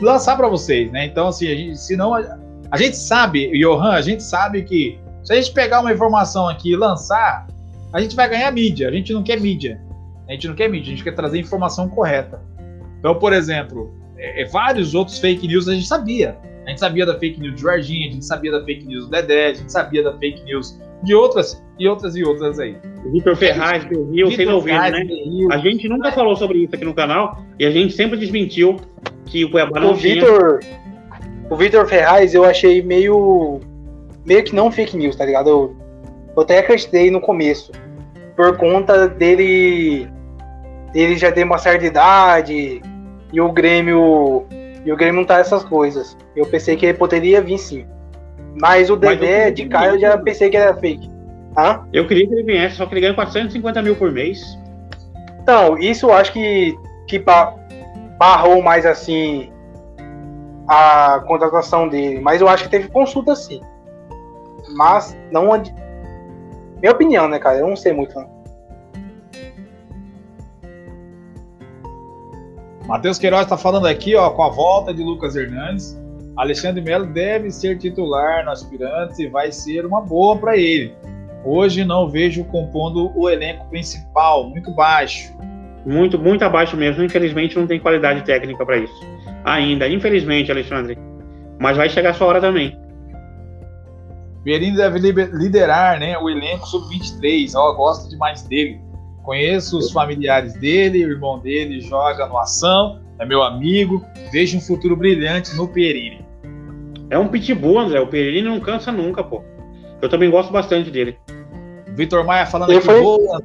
[0.00, 1.06] lançar para vocês, né?
[1.06, 2.38] Então assim, a gente, senão a,
[2.70, 6.72] a gente sabe, Johan, a gente sabe que se a gente pegar uma informação aqui
[6.72, 7.46] e lançar,
[7.92, 8.88] a gente vai ganhar mídia.
[8.88, 9.80] A gente não quer mídia.
[10.28, 12.40] A gente não quer mídia, a gente quer trazer informação correta.
[12.98, 16.36] Então, por exemplo, é, é, vários outros fake news a gente sabia.
[16.64, 19.10] A gente sabia da fake news de Jorginho, a gente sabia da fake news do
[19.10, 22.76] Dedé, a gente sabia da fake news de outras e outras e outras aí.
[23.12, 25.04] Vitor Ferraz, do Rio, Vitor ouviram, Ferraz, né?
[25.04, 25.52] Rio.
[25.52, 28.76] A gente nunca falou sobre isso aqui no canal e a gente sempre desmentiu
[29.26, 30.14] que o Cuiabá não O tinha.
[30.14, 30.60] Vitor.
[31.50, 33.60] O Vitor Ferraz eu achei meio.
[34.24, 35.50] meio que não fake news, tá ligado?
[35.50, 35.76] Eu,
[36.34, 37.72] eu até acreditei no começo.
[38.34, 40.08] Por conta dele.
[40.94, 42.80] Ele já tem uma certa idade.
[43.32, 44.46] E o Grêmio.
[44.84, 46.16] E o Grêmio não tá essas coisas.
[46.34, 47.84] Eu pensei que ele poderia vir sim.
[48.58, 51.10] Mas o Dedé, de cara, eu já pensei que era fake.
[51.58, 51.86] Hã?
[51.92, 54.40] Eu queria que ele viesse, só que ele ganha 450 mil por mês.
[55.42, 56.74] Então, isso eu acho que,
[57.06, 57.18] que
[58.18, 59.52] barrou mais assim
[60.68, 62.20] a contratação dele.
[62.20, 63.60] Mas eu acho que teve consulta sim.
[64.74, 65.48] Mas não.
[66.80, 67.58] Minha opinião, né, cara?
[67.58, 68.14] Eu não sei muito.
[72.86, 75.98] Matheus Queiroz está falando aqui, ó, com a volta de Lucas Hernandes.
[76.36, 80.94] Alexandre Melo deve ser titular no aspirante e vai ser uma boa para ele.
[81.44, 85.34] Hoje não vejo compondo o elenco principal, muito baixo.
[85.86, 87.02] Muito, muito abaixo mesmo.
[87.04, 89.00] Infelizmente não tem qualidade técnica para isso.
[89.44, 90.98] Ainda, infelizmente, Alexandre.
[91.60, 92.76] Mas vai chegar a sua hora também.
[94.44, 94.98] Perini deve
[95.32, 97.52] liderar né, o elenco sub-23.
[97.54, 98.80] Ó, gosto demais dele.
[99.22, 104.04] Conheço os familiares dele, o irmão dele joga no Ação, é meu amigo.
[104.30, 106.24] Vejo um futuro brilhante no Perini.
[107.10, 108.00] É um pitbull, André.
[108.00, 109.42] O Pereira não cansa nunca, pô.
[110.00, 111.16] Eu também gosto bastante dele.
[111.96, 113.42] Vitor Maia falando Eu aqui, fui- boa.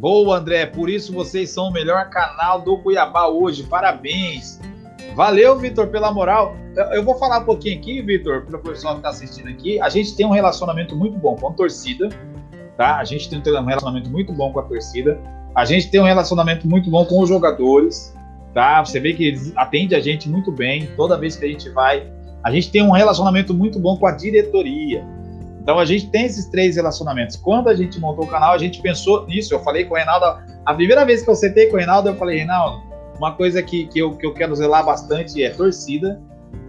[0.00, 0.64] Boa, André.
[0.64, 3.64] Por isso vocês são o melhor canal do Cuiabá hoje.
[3.64, 4.58] Parabéns.
[5.14, 6.56] Valeu, Vitor, pela moral.
[6.92, 9.78] Eu, vou falar um pouquinho aqui, Vitor, para o pessoal que está assistindo aqui.
[9.78, 12.08] A gente tem um relacionamento muito bom com a torcida,
[12.78, 12.96] tá?
[12.96, 15.20] A gente tem um relacionamento muito bom com a torcida.
[15.54, 18.16] A gente tem um relacionamento muito bom com os jogadores,
[18.54, 18.82] tá?
[18.82, 22.10] Você vê que eles atendem a gente muito bem toda vez que a gente vai.
[22.42, 25.04] A gente tem um relacionamento muito bom com a diretoria.
[25.62, 27.36] Então a gente tem esses três relacionamentos.
[27.36, 29.54] Quando a gente montou o canal, a gente pensou nisso.
[29.54, 32.16] Eu falei com o Reinaldo, a primeira vez que eu sentei com o Reinaldo, eu
[32.16, 32.82] falei, Reinaldo,
[33.18, 36.20] uma coisa que, que, eu, que eu quero zelar bastante é torcida,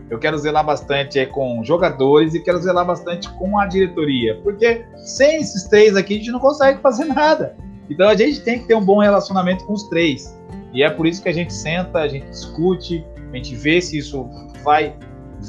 [0.09, 4.37] eu quero zelar bastante é, com jogadores e quero zelar bastante com a diretoria.
[4.43, 7.55] Porque sem esses três aqui a gente não consegue fazer nada.
[7.89, 10.37] Então a gente tem que ter um bom relacionamento com os três.
[10.73, 13.97] E é por isso que a gente senta, a gente discute, a gente vê se
[13.97, 14.29] isso
[14.63, 14.93] vai,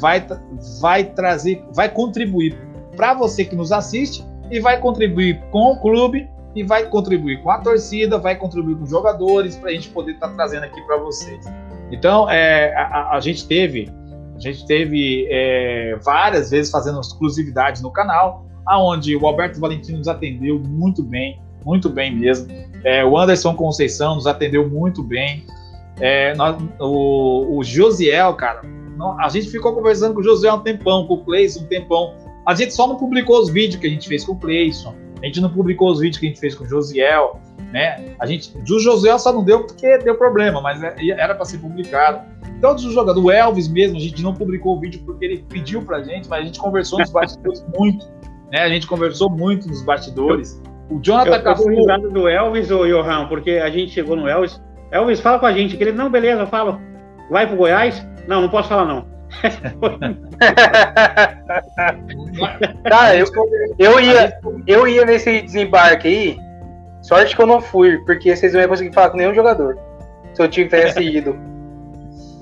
[0.00, 0.24] vai,
[0.81, 2.57] vai trazer, vai contribuir
[3.02, 7.50] para você que nos assiste e vai contribuir com o clube e vai contribuir com
[7.50, 10.80] a torcida, vai contribuir com os jogadores para a gente poder estar tá trazendo aqui
[10.82, 11.44] para vocês.
[11.90, 13.90] Então, é, a, a, gente teve,
[14.36, 20.06] a gente teve é, várias vezes fazendo exclusividades no canal, aonde o Alberto Valentino nos
[20.06, 22.46] atendeu muito bem, muito bem mesmo.
[22.84, 25.44] É, o Anderson Conceição nos atendeu muito bem.
[25.98, 28.62] É, nós, o, o Josiel, cara,
[29.18, 32.22] a gente ficou conversando com o Josiel um tempão, com o Cleison um tempão.
[32.46, 34.94] A gente só não publicou os vídeos que a gente fez com o Cleison.
[35.22, 37.40] A gente não publicou os vídeos que a gente fez com o Josiel,
[37.72, 38.16] né?
[38.18, 41.59] A gente, do Josiel só não deu porque deu problema, mas é, era para ser
[41.59, 42.20] publicado.
[42.59, 45.83] Então, do jogador, do Elvis mesmo, a gente não publicou o vídeo porque ele pediu
[45.83, 48.05] pra gente, mas a gente conversou nos bastidores muito,
[48.50, 48.62] né?
[48.62, 50.61] A gente conversou muito nos bastidores.
[50.90, 51.70] O Jonathan eu Cafu...
[51.70, 54.61] Eu do Elvis, ô Johan, porque a gente chegou no Elvis.
[54.90, 55.76] Elvis, fala com a gente.
[55.76, 56.81] Que ele, não, beleza, fala.
[57.31, 58.05] Vai pro Goiás?
[58.26, 59.12] Não, não posso falar, não.
[62.88, 63.26] tá, eu,
[63.78, 66.38] eu, ia, eu ia nesse desembarque aí.
[67.02, 69.76] Sorte que eu não fui, porque vocês não iam conseguir falar com nenhum jogador.
[70.34, 71.36] Se eu tivesse ido.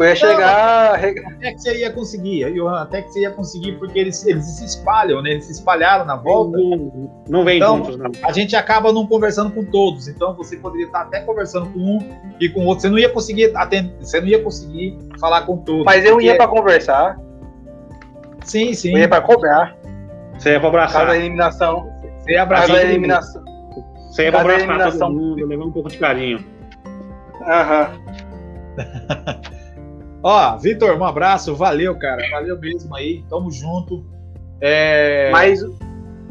[0.00, 0.94] Eu ia chegar.
[0.94, 4.64] até que você ia conseguir, Johan, até que você ia conseguir, porque eles, eles se
[4.64, 5.32] espalham, né?
[5.32, 6.56] Eles se espalharam na volta.
[6.56, 8.10] Não, não vem então, juntos, não.
[8.22, 10.08] A gente acaba não conversando com todos.
[10.08, 11.98] Então você poderia estar até conversando com um
[12.40, 12.82] e com o outro.
[12.82, 15.84] Você não ia conseguir atender, você não ia conseguir falar com todos.
[15.84, 17.18] Mas eu ia para conversar.
[18.44, 18.92] Sim, sim.
[18.92, 19.76] Eu ia para cobrar.
[20.38, 21.00] Você ia para abraçar.
[21.02, 21.90] Cada eliminação.
[22.18, 22.68] Você ia abraçar.
[22.68, 23.44] Cada eliminação.
[24.10, 26.42] Você ia para abraçar todo mundo, levar um pouco de carinho.
[27.42, 27.90] Aham.
[30.22, 34.04] Ó, Vitor, um abraço, valeu, cara, valeu mesmo aí, tamo junto.
[34.60, 35.30] É...
[35.32, 35.60] Mas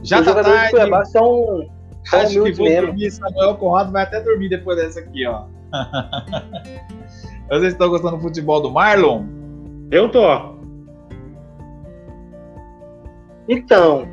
[0.04, 0.72] já tá tarde.
[0.72, 1.68] Cuiabá são,
[2.06, 2.88] são Acho que vou mesmo.
[2.88, 5.46] dormir, Samuel Conrado vai até dormir depois dessa aqui, ó.
[7.50, 9.26] Vocês estão gostando do futebol do Marlon?
[9.90, 10.60] Eu tô.
[13.48, 14.08] Então,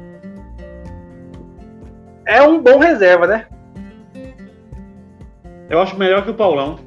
[2.26, 3.46] é um bom reserva, né?
[5.68, 6.85] Eu acho melhor que o Paulão.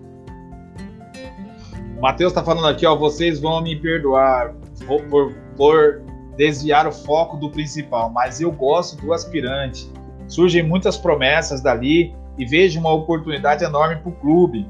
[1.99, 4.53] Matheus está falando aqui, ó, vocês vão me perdoar
[4.87, 6.01] por, por, por
[6.37, 9.91] desviar o foco do principal, mas eu gosto do aspirante.
[10.27, 14.65] Surgem muitas promessas dali e vejo uma oportunidade enorme para o clube.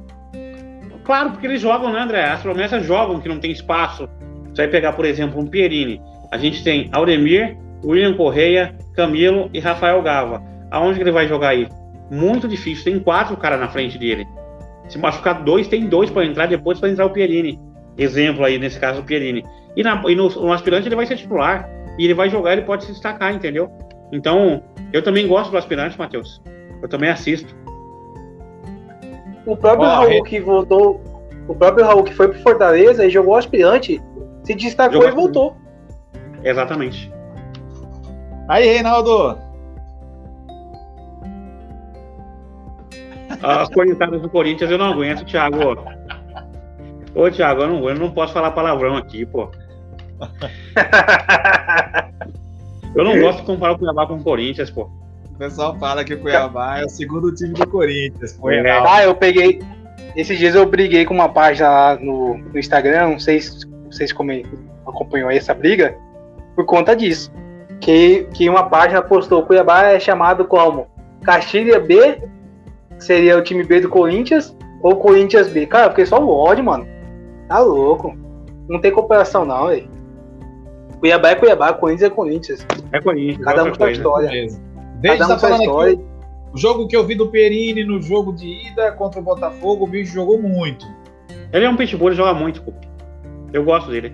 [1.03, 2.23] Claro, porque eles jogam, né, André?
[2.23, 4.09] As promessas jogam, que não tem espaço.
[4.47, 6.01] Você vai pegar, por exemplo, um Pierini.
[6.31, 10.41] A gente tem Auremir, William Correia, Camilo e Rafael Gava.
[10.71, 11.67] Aonde que ele vai jogar aí?
[12.09, 12.83] Muito difícil.
[12.83, 14.27] Tem quatro caras na frente dele.
[14.89, 17.59] Se machucar dois, tem dois para entrar, depois para entrar o Pierini.
[17.97, 19.45] Exemplo aí, nesse caso, o Pierini.
[19.75, 21.69] E, na, e no, no, aspirante ele vai ser titular.
[21.97, 23.69] E ele vai jogar, ele pode se destacar, entendeu?
[24.11, 26.41] Então, eu também gosto do aspirante, Matheus.
[26.81, 27.55] Eu também assisto.
[29.45, 31.01] O próprio oh, Raul que voltou.
[31.47, 34.01] O próprio Raul que foi pro Fortaleza e jogou aspirante,
[34.43, 35.57] se destacou jogou e voltou.
[36.43, 37.11] Exatamente.
[38.47, 39.37] Aí, Reinaldo,
[43.41, 45.83] As cornetadas do Corinthians eu não aguento, Thiago.
[47.15, 49.49] Ô, Thiago, eu não, eu não posso falar palavrão aqui, pô.
[52.95, 54.89] Eu não gosto de comparar o Cuiabá com o Corinthians, pô.
[55.31, 58.33] O pessoal fala que o Cuiabá é o segundo time do Corinthians.
[58.33, 58.69] Pô, é.
[58.69, 59.61] Ah, eu peguei.
[60.15, 64.11] Esses dias eu briguei com uma página lá no, no Instagram, não sei se vocês
[64.11, 64.31] como
[64.85, 65.95] acompanhou essa briga,
[66.55, 67.31] por conta disso.
[67.79, 70.87] Que, que uma página postou: Cuiabá é chamado como
[71.23, 72.21] Castilha B
[72.99, 75.65] seria o time B do Corinthians ou Corinthians B.
[75.65, 76.87] Cara, eu fiquei só o ódio, mano.
[77.47, 78.15] Tá louco.
[78.67, 79.89] Não tem comparação, não, velho.
[80.99, 82.67] Cuiabá é Cuiabá, Corinthians é Corinthians.
[82.91, 83.43] É Corinthians.
[83.43, 84.29] Cada um com a história.
[84.29, 85.93] Desde Cada um tá história.
[85.93, 86.05] Aqui,
[86.53, 89.87] o jogo que eu vi do Perini no jogo de ida contra o Botafogo, o
[89.87, 90.85] bicho jogou muito.
[91.53, 92.73] Ele é um pitbull, ele joga muito, pô.
[93.53, 94.13] Eu gosto dele.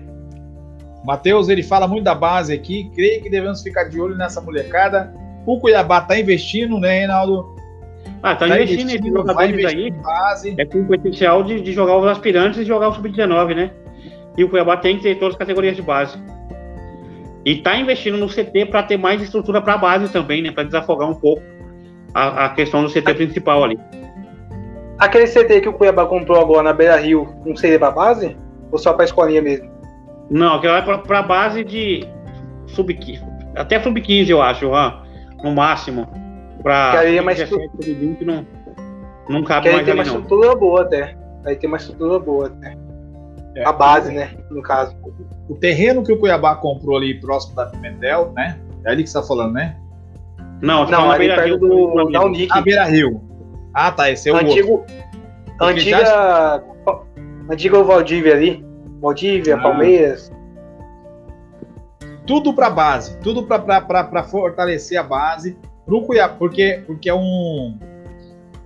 [1.04, 2.90] Matheus, ele fala muito da base aqui.
[2.94, 5.14] Creio que devemos ficar de olho nessa molecada.
[5.46, 7.55] O Cuiabá tá investindo, né, Reinaldo?
[8.22, 9.94] Ah, tá, tá investindo nesses jogadores aí.
[10.58, 13.70] É com o potencial de, de jogar os aspirantes e jogar o sub-19, né?
[14.36, 16.18] E o Cuiabá tem que ter todas as categorias de base.
[17.44, 20.50] E tá investindo no CT para ter mais estrutura para base também, né?
[20.50, 21.42] Para desafogar um pouco
[22.12, 23.78] a, a questão do CT principal ali.
[24.98, 28.36] Aquele CT que o Cuiabá comprou agora na Beira Rio, não seria para base?
[28.72, 29.70] Ou só para escolinha mesmo?
[30.30, 32.04] Não, aquilo é para base de
[32.66, 32.98] sub
[33.54, 34.70] até sub 15, eu acho,
[35.42, 36.25] no máximo
[36.62, 37.70] para aí é mais estrutura...
[38.20, 38.46] não,
[39.28, 41.16] não cabe mais tem uma estrutura boa até.
[41.44, 42.76] Aí tem uma estrutura boa até.
[43.56, 44.36] É, a base, né?
[44.50, 44.94] No caso.
[45.48, 48.58] o terreno que o Cuiabá comprou ali próximo da Pimentel, né?
[48.84, 49.76] É ali que você tá falando, né?
[50.60, 52.48] Não, não, ali perto do, da Unic.
[52.52, 53.20] Ah, Beira Rio.
[53.72, 54.94] Ah, tá, esse é o Antigo, outro.
[55.60, 56.62] Antiga, já...
[57.50, 58.64] antiga Valdívia ali.
[59.00, 59.62] Valdívia, ah.
[59.62, 60.32] Palmeiras.
[62.26, 67.78] Tudo para base, tudo para fortalecer a base pro Cuiabá, porque, porque é um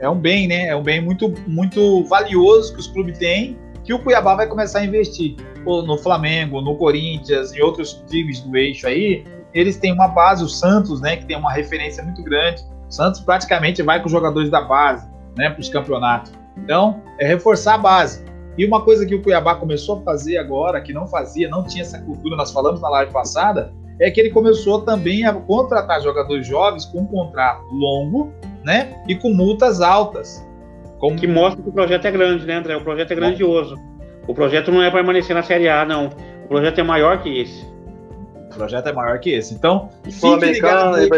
[0.00, 0.68] é um bem, né?
[0.68, 4.80] É um bem muito, muito valioso que os clubes têm, que o Cuiabá vai começar
[4.80, 5.36] a investir.
[5.64, 10.48] No Flamengo, no Corinthians e outros times do eixo aí, eles têm uma base, o
[10.48, 12.64] Santos, né, que tem uma referência muito grande.
[12.88, 15.06] O Santos praticamente vai com os jogadores da base,
[15.36, 16.32] né, para os campeonatos.
[16.56, 18.24] Então, é reforçar a base.
[18.56, 21.82] E uma coisa que o Cuiabá começou a fazer agora, que não fazia, não tinha
[21.82, 26.46] essa cultura, nós falamos na live passada, é que ele começou também a contratar jogadores
[26.46, 28.32] jovens com um contrato longo,
[28.64, 29.02] né?
[29.06, 30.44] E com multas altas.
[30.98, 31.16] Como...
[31.16, 32.76] Que mostra que o projeto é grande, né, André?
[32.76, 33.76] O projeto é grandioso.
[34.26, 36.10] O projeto não é permanecer na Série A, não.
[36.44, 37.64] O projeto é maior que esse.
[38.50, 39.54] O projeto é maior que esse.
[39.54, 41.08] Então, fique ligado aí.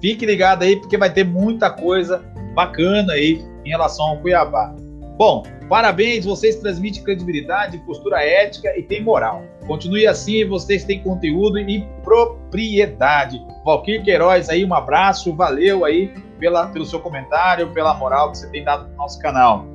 [0.00, 2.22] Fique ligado aí, porque vai ter muita coisa
[2.54, 4.74] bacana aí em relação ao Cuiabá.
[5.16, 9.42] Bom, parabéns, vocês transmitem credibilidade, postura ética e tem moral.
[9.68, 13.40] Continue assim, vocês têm conteúdo e propriedade.
[13.64, 18.48] Valquir Queiroz aí, um abraço, valeu aí pela, pelo seu comentário, pela moral que você
[18.48, 19.66] tem dado no nosso canal.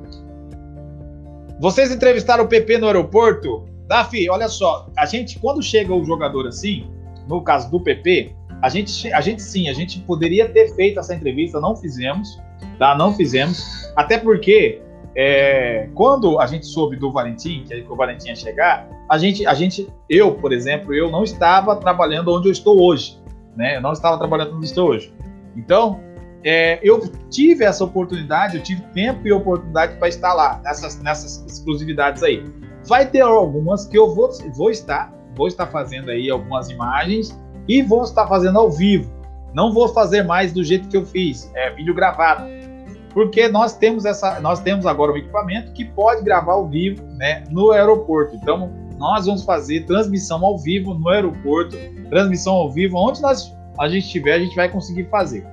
[1.60, 3.68] Vocês entrevistaram o PP no aeroporto?
[3.86, 6.90] Dafi, olha só, a gente, quando chega o jogador assim,
[7.28, 11.14] no caso do PP, a gente, a gente sim, a gente poderia ter feito essa
[11.14, 12.40] entrevista, não fizemos,
[12.78, 12.96] tá?
[12.96, 14.82] Não fizemos, até porque
[15.16, 19.46] é, quando a gente soube do Valentim, que, que o Valentim ia chegar, a gente,
[19.46, 23.20] a gente, eu, por exemplo, eu não estava trabalhando onde eu estou hoje,
[23.56, 23.76] né?
[23.76, 25.14] Eu não estava trabalhando onde estou hoje.
[25.56, 26.00] Então,
[26.42, 27.00] é, eu
[27.30, 32.44] tive essa oportunidade, eu tive tempo e oportunidade para estar lá, nessas, nessas exclusividades aí.
[32.86, 37.82] Vai ter algumas que eu vou, vou estar, vou estar fazendo aí algumas imagens e
[37.82, 39.10] vou estar fazendo ao vivo.
[39.54, 42.44] Não vou fazer mais do jeito que eu fiz, é vídeo gravado
[43.14, 47.44] porque nós temos essa, nós temos agora um equipamento que pode gravar ao vivo, né,
[47.48, 48.34] no aeroporto.
[48.34, 51.76] Então, nós vamos fazer transmissão ao vivo no aeroporto,
[52.10, 55.46] transmissão ao vivo onde nós a gente estiver, a gente vai conseguir fazer.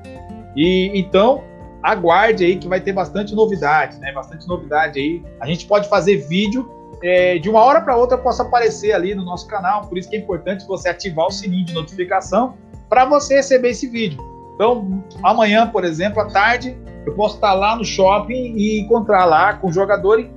[0.55, 1.43] E então,
[1.81, 4.11] aguarde aí que vai ter bastante novidade, né?
[4.11, 5.23] Bastante novidade aí.
[5.39, 6.69] A gente pode fazer vídeo
[7.03, 10.15] é, de uma hora para outra possa aparecer ali no nosso canal, por isso que
[10.15, 12.55] é importante você ativar o sininho de notificação
[12.87, 14.30] para você receber esse vídeo.
[14.61, 19.55] Então, amanhã, por exemplo, à tarde, eu posso estar lá no shopping e encontrar lá
[19.55, 20.29] com o jogador e,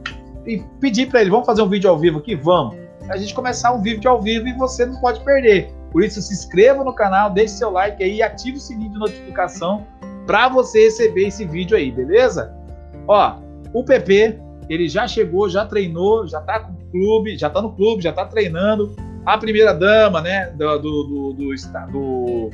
[0.46, 2.34] e pedir para ele: vamos fazer um vídeo ao vivo aqui?
[2.34, 2.74] Vamos.
[3.10, 5.70] A gente começar um vídeo ao vivo e você não pode perder.
[5.92, 8.98] Por isso, se inscreva no canal, deixe seu like aí e ative o sininho de
[8.98, 9.86] notificação
[10.26, 12.50] para você receber esse vídeo aí, beleza?
[13.06, 13.36] Ó,
[13.74, 17.72] o PP, ele já chegou, já treinou, já tá com o clube, já tá no
[17.72, 18.96] clube, já tá treinando.
[19.26, 21.54] A primeira dama, né, do, do, do, do,
[21.92, 22.50] do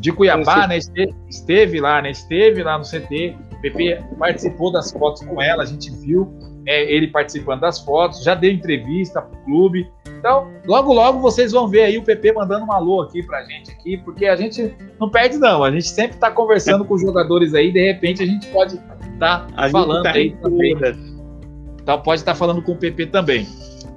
[0.00, 0.78] de Cuiabá, né?
[0.78, 2.10] Esteve, esteve, lá, né?
[2.10, 3.36] Esteve lá no CT.
[3.52, 6.32] O PP participou das fotos com ela, a gente viu
[6.66, 9.90] é, ele participando das fotos, já deu entrevista pro clube.
[10.18, 13.70] Então, logo, logo vocês vão ver aí o PP mandando um alô aqui pra gente
[13.70, 15.62] aqui, porque a gente não perde, não.
[15.62, 18.76] A gente sempre tá conversando com os jogadores aí, de repente a gente pode
[19.12, 20.74] estar tá falando tá aí também.
[21.82, 23.46] Então, pode estar tá falando com o PP também.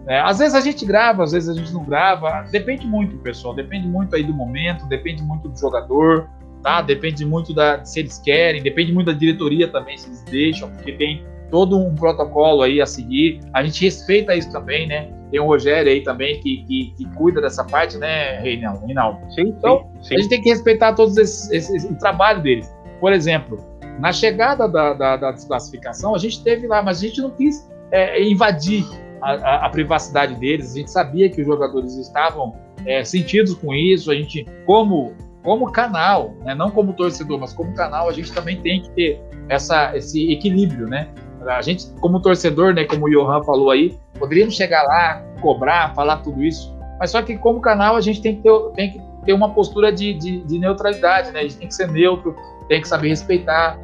[0.08, 2.48] É, às vezes a gente grava, às vezes a gente não grava.
[2.50, 3.54] Depende muito, pessoal.
[3.54, 6.30] Depende muito aí do momento, depende muito do jogador,
[6.64, 6.82] tá?
[6.82, 10.94] Depende muito da se eles querem, depende muito da diretoria também, se eles deixam, porque
[10.94, 13.42] tem todo um protocolo aí a seguir.
[13.54, 15.12] A gente respeita isso também, né?
[15.30, 19.20] Tem o Rogério aí também que, que, que cuida dessa parte, né, Reinaldo?
[19.34, 20.16] Sim, então, sim, sim.
[20.16, 22.74] a gente tem que respeitar todos esses, esses, o trabalho deles.
[23.02, 23.60] Por exemplo,
[24.00, 27.70] na chegada da, da, da desclassificação, a gente teve lá, mas a gente não quis
[27.92, 28.86] é, invadir
[29.22, 30.74] a, a, privacidade deles.
[30.74, 34.12] A gente sabia que os jogadores estavam é, sentidos com isso.
[34.12, 35.14] A gente, como
[35.48, 39.22] como canal, né, não como torcedor, mas como canal, a gente também tem que ter
[39.48, 41.08] essa, esse equilíbrio, né?
[41.48, 46.18] A gente, como torcedor, né, como o Johan falou aí, poderíamos chegar lá, cobrar, falar
[46.18, 49.32] tudo isso, mas só que como canal a gente tem que ter, tem que ter
[49.32, 51.40] uma postura de, de, de neutralidade, né?
[51.40, 52.36] A gente tem que ser neutro,
[52.68, 53.80] tem que saber respeitar,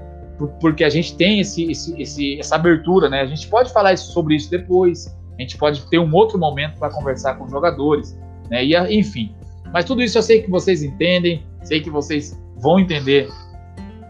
[0.60, 3.22] porque a gente tem esse, esse, esse, essa abertura, né?
[3.22, 6.90] A gente pode falar sobre isso depois, a gente pode ter um outro momento para
[6.90, 8.18] conversar com os jogadores,
[8.50, 8.64] né?
[8.64, 9.36] E, enfim.
[9.72, 13.30] Mas tudo isso eu sei que vocês entendem, sei que vocês vão entender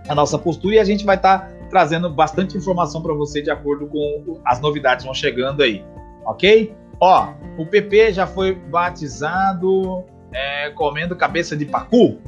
[0.07, 3.49] a nossa postura e a gente vai estar tá trazendo bastante informação para você de
[3.49, 5.84] acordo com as novidades que vão chegando aí,
[6.26, 6.74] ok?
[6.99, 12.19] Ó, o PP já foi batizado é, comendo cabeça de pacu?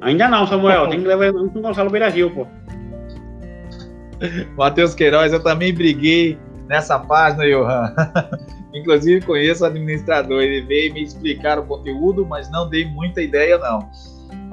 [0.00, 0.88] Ainda não, Samuel.
[0.88, 2.46] Tem que levar o Gonçalo Beira Rio, pô.
[4.56, 6.38] Matheus Queiroz, eu também briguei
[6.68, 7.94] nessa página, Johan.
[8.72, 13.58] Inclusive conheço o administrador, ele veio me explicar o conteúdo, mas não dei muita ideia
[13.58, 13.88] não.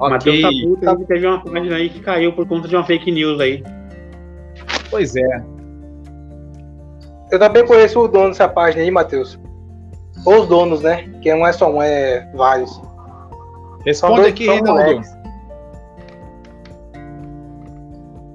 [0.00, 0.42] Ok.
[0.42, 3.62] Matheus Saputo teve uma página aí que caiu por conta de uma fake news aí.
[4.90, 5.44] Pois é.
[7.30, 9.38] Eu também conheço o dono dessa página aí, Matheus.
[10.24, 11.02] Ou os donos, né?
[11.20, 12.80] Que não é só um, é vários.
[13.84, 15.02] Responde dois, aqui, Reinaldo.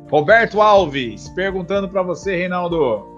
[0.09, 3.10] Roberto Alves, perguntando para você, Reinaldo.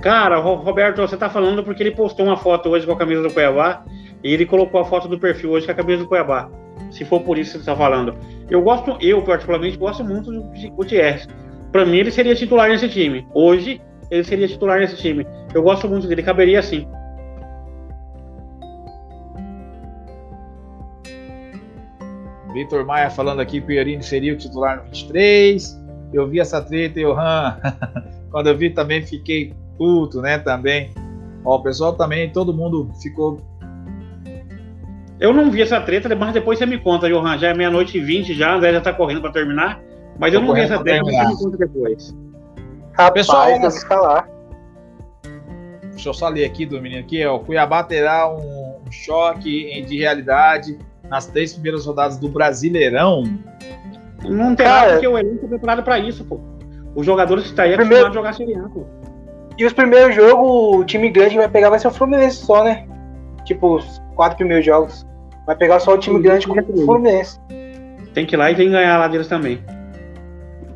[0.00, 3.32] Cara, Roberto, você tá falando porque ele postou uma foto hoje com a camisa do
[3.32, 3.84] Cuiabá
[4.22, 6.50] e ele colocou a foto do perfil hoje com a camisa do Cuiabá.
[6.90, 8.14] Se for por isso que você tá falando.
[8.48, 11.26] Eu gosto, eu particularmente gosto muito do Gutierrez.
[11.72, 13.26] Para mim, ele seria titular nesse time.
[13.34, 13.80] Hoje,
[14.10, 15.26] ele seria titular nesse time.
[15.52, 16.86] Eu gosto muito dele, caberia sim.
[22.52, 25.84] Vitor Maia falando aqui que o Iorini seria o titular no 23.
[26.12, 27.58] Eu vi essa treta, Johan.
[28.30, 30.38] Quando eu vi também fiquei puto, né?
[30.38, 30.90] Também.
[31.44, 33.40] Ó, o pessoal também, todo mundo ficou.
[35.18, 37.38] Eu não vi essa treta, mas depois você me conta, Johan.
[37.38, 39.80] Já é meia-noite e vinte, já, André já tá correndo para terminar.
[40.18, 42.16] Mas Tô eu não vi essa treta, mas você me conta depois.
[42.92, 44.28] Rapaz, Pessoal, eu vou falar.
[45.90, 47.36] Deixa eu só ler aqui do menino aqui, ó.
[47.36, 53.24] O Cuiabá terá um choque de realidade nas três primeiras rodadas do Brasileirão.
[54.22, 56.40] Não terá, Cara, porque o elenco é preparado para isso, pô.
[56.94, 58.06] Os jogadores que estão aí é primeiro...
[58.06, 58.84] a jogar Série A, pô.
[59.58, 62.62] E os primeiros jogos, o time grande que vai pegar vai ser o Fluminense só,
[62.62, 62.86] né?
[63.44, 65.06] Tipo, os quatro primeiros jogos.
[65.46, 67.40] Vai pegar só o time grande como o Fluminense.
[68.12, 69.60] Tem que ir lá e vem ganhar lá deles também.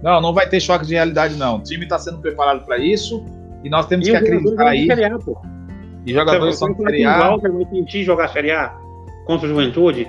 [0.03, 1.57] Não, não vai ter choque de realidade, não.
[1.57, 3.24] O time está sendo preparado para isso
[3.62, 4.91] e nós temos e que acreditar aí.
[4.91, 5.37] A, pô.
[6.07, 7.37] E jogadores são de Série A.
[7.37, 8.74] vai tentar jogar Série A
[9.26, 10.09] contra o Juventude.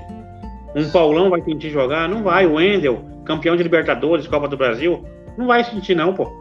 [0.75, 2.07] Um Paulão vai tentar jogar?
[2.07, 2.45] Não vai.
[2.45, 5.03] O Wendel, campeão de Libertadores, Copa do Brasil,
[5.37, 6.31] não vai sentir, não, pô.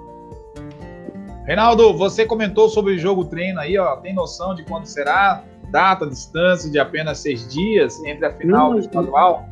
[1.51, 3.97] Reinaldo, você comentou sobre o jogo treino aí, ó.
[3.97, 5.43] Tem noção de quando será?
[5.73, 9.49] Data, distância de apenas seis dias entre a final não, do estadual?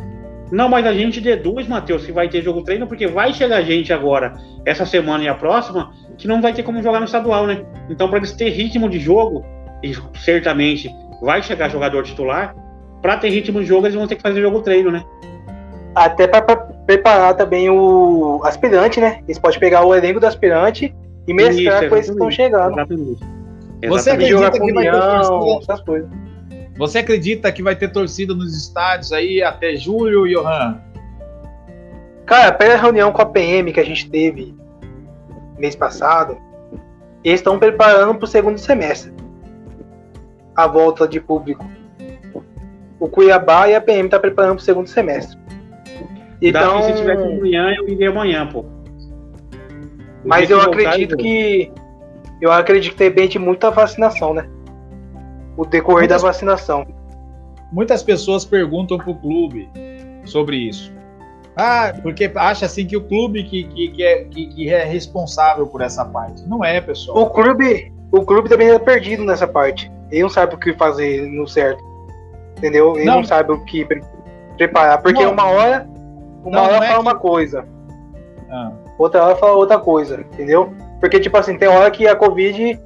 [0.52, 3.92] Não, mas a gente deduz, Matheus, que vai ter jogo treino, porque vai chegar gente
[3.92, 7.64] agora, essa semana e a próxima, que não vai ter como jogar no estadual, né?
[7.90, 9.44] Então, para eles ter ritmo de jogo,
[9.82, 10.88] e certamente
[11.20, 12.54] vai chegar jogador titular,
[13.02, 15.02] para ter ritmo de jogo, eles vão ter que fazer jogo treino, né?
[15.96, 16.42] Até para
[16.86, 19.18] preparar também o aspirante, né?
[19.24, 20.94] Eles podem pegar o elenco do aspirante
[21.28, 22.72] e mesclar Isso, com esses que estão chegando.
[22.72, 23.20] Exatamente.
[23.86, 26.10] Você acredita que vai ter essas coisas?
[26.78, 30.80] Você acredita que vai ter torcida nos estádios aí até julho, Johan?
[32.24, 34.54] Cara, pela reunião com a PM que a gente teve
[35.58, 36.38] mês passado,
[37.22, 39.12] eles estão preparando para o segundo semestre
[40.54, 41.64] a volta de público.
[42.98, 45.38] O Cuiabá e a PM estão tá preparando para o segundo semestre.
[46.40, 48.64] Então, se tivesse amanhã, eu iria amanhã, pô.
[50.24, 51.72] Mas eu acredito que
[52.40, 54.48] eu acredito que depende muito da vacinação, né?
[55.58, 56.86] o decorrer muitas, da vacinação.
[57.72, 59.68] Muitas pessoas perguntam para o clube
[60.24, 60.92] sobre isso.
[61.56, 65.66] Ah, porque acha assim que o clube que, que, que, é, que, que é responsável
[65.66, 66.48] por essa parte.
[66.48, 67.18] Não é, pessoal.
[67.18, 69.90] O clube, o clube também é perdido nessa parte.
[70.12, 71.82] Ele não sabe o que fazer no certo.
[72.56, 72.94] Entendeu?
[72.94, 74.00] Ele não, não sabe o que pre
[74.56, 75.02] preparar.
[75.02, 75.88] Porque não, uma hora,
[76.44, 77.66] uma hora é fala uma coisa.
[78.48, 78.70] Ah.
[78.98, 80.74] Outra hora fala outra coisa, entendeu?
[81.00, 82.78] Porque, tipo assim, tem hora que a Covid,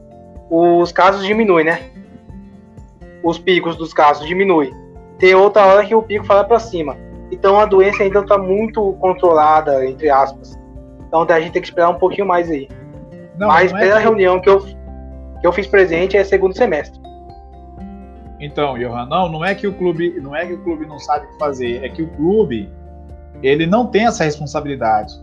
[0.51, 1.93] os casos diminuem, né?
[3.23, 4.73] os picos dos casos diminuem.
[5.19, 6.97] Tem outra hora que o pico fala para cima.
[7.31, 10.59] Então a doença ainda está muito controlada, entre aspas.
[11.07, 12.69] Então a gente tem que esperar um pouquinho mais aí.
[13.39, 14.03] Não, Mas não é pela que...
[14.03, 17.01] reunião que eu, que eu fiz presente é segundo semestre.
[18.41, 21.27] Então, Johan, não, não é que o clube, não é que o clube não sabe
[21.27, 22.69] o que fazer, é que o clube
[23.41, 25.15] ele não tem essa responsabilidade.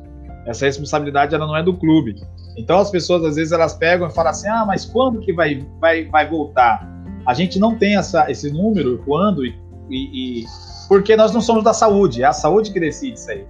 [0.45, 2.15] Essa responsabilidade ela não é do clube.
[2.57, 5.65] Então as pessoas às vezes elas pegam e falam assim: "Ah, mas quando que vai
[5.79, 6.87] vai vai voltar?"
[7.25, 9.55] A gente não tem essa, esse número, quando e,
[9.89, 10.45] e, e,
[10.87, 13.45] porque nós não somos da saúde, é a saúde que decide isso aí.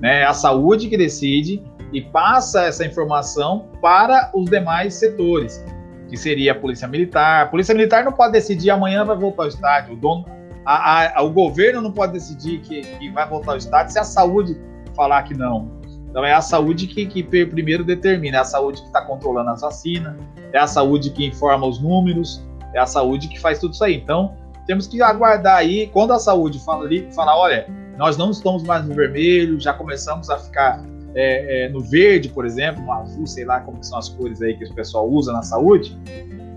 [0.00, 0.20] Né?
[0.20, 1.62] É a saúde que decide
[1.92, 5.64] e passa essa informação para os demais setores,
[6.08, 7.44] que seria a Polícia Militar.
[7.44, 10.24] A Polícia Militar não pode decidir amanhã vai voltar ao estádio, o, dono,
[10.64, 14.04] a, a, o governo não pode decidir que, que, vai voltar ao estádio se a
[14.04, 14.60] saúde
[14.94, 15.80] falar que não.
[16.12, 19.62] Então é a saúde que, que primeiro determina, é a saúde que está controlando as
[19.62, 20.14] vacinas,
[20.52, 23.96] é a saúde que informa os números, é a saúde que faz tudo isso aí.
[23.96, 24.36] Então,
[24.66, 28.84] temos que aguardar aí, quando a saúde fala ali, falar, olha, nós não estamos mais
[28.84, 30.84] no vermelho, já começamos a ficar
[31.14, 34.54] é, é, no verde, por exemplo, no azul, sei lá como são as cores aí
[34.54, 35.98] que o pessoal usa na saúde.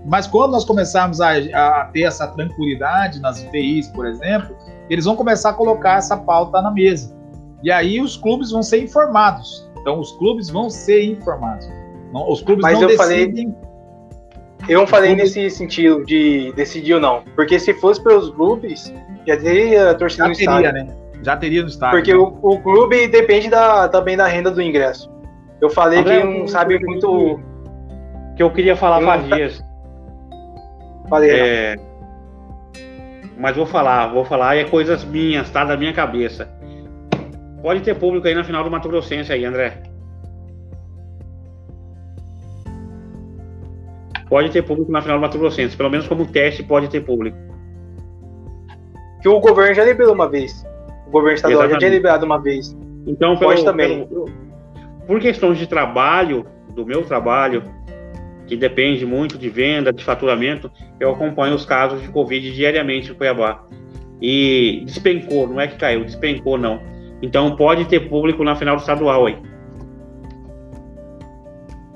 [0.04, 4.54] Mas quando nós começarmos a, a ter essa tranquilidade nas UTIs, por exemplo,
[4.90, 7.16] eles vão começar a colocar essa pauta na mesa.
[7.62, 9.68] E aí os clubes vão ser informados.
[9.80, 11.68] Então os clubes vão ser informados.
[12.12, 13.52] Os clubes Mas não eu decidem...
[13.52, 13.54] falei
[14.68, 17.22] Eu não falei nesse sentido de decidir ou não.
[17.34, 18.92] Porque se fosse pelos clubes,
[19.26, 20.72] já teria torcida Já no teria, estádio.
[20.84, 20.96] né?
[21.22, 21.98] Já teria no estádio.
[21.98, 22.18] Porque né?
[22.18, 25.10] o, o clube depende da, também da renda do ingresso.
[25.60, 27.40] Eu falei André, que não eu- sabe muito.
[28.36, 29.64] Que eu queria falar Eu- faz dias.
[31.08, 31.38] Falei, não.
[31.38, 31.76] É,
[33.38, 35.64] Mas vou falar, vou falar, e é coisas minhas, tá?
[35.64, 36.48] Da minha cabeça.
[37.66, 39.82] Pode ter público aí na final do Mato Grossense aí, André.
[44.28, 45.76] Pode ter público na final do Mato Grossense.
[45.76, 47.36] Pelo menos como teste pode ter público.
[49.20, 50.64] que o governo já liberou uma vez.
[51.08, 51.96] O governo estadual já tinha Exatamente.
[51.96, 52.76] liberado uma vez.
[53.04, 54.06] Então, Pode pelo, também.
[54.06, 54.30] pelo-
[55.04, 57.64] por questões de trabalho, do meu trabalho,
[58.46, 63.14] que depende muito de venda, de faturamento, eu acompanho os casos de Covid diariamente em
[63.14, 63.64] Cuiabá.
[64.22, 66.94] E despencou, não é que caiu, despencou não.
[67.22, 69.38] Então pode ter público na final do estadual aí.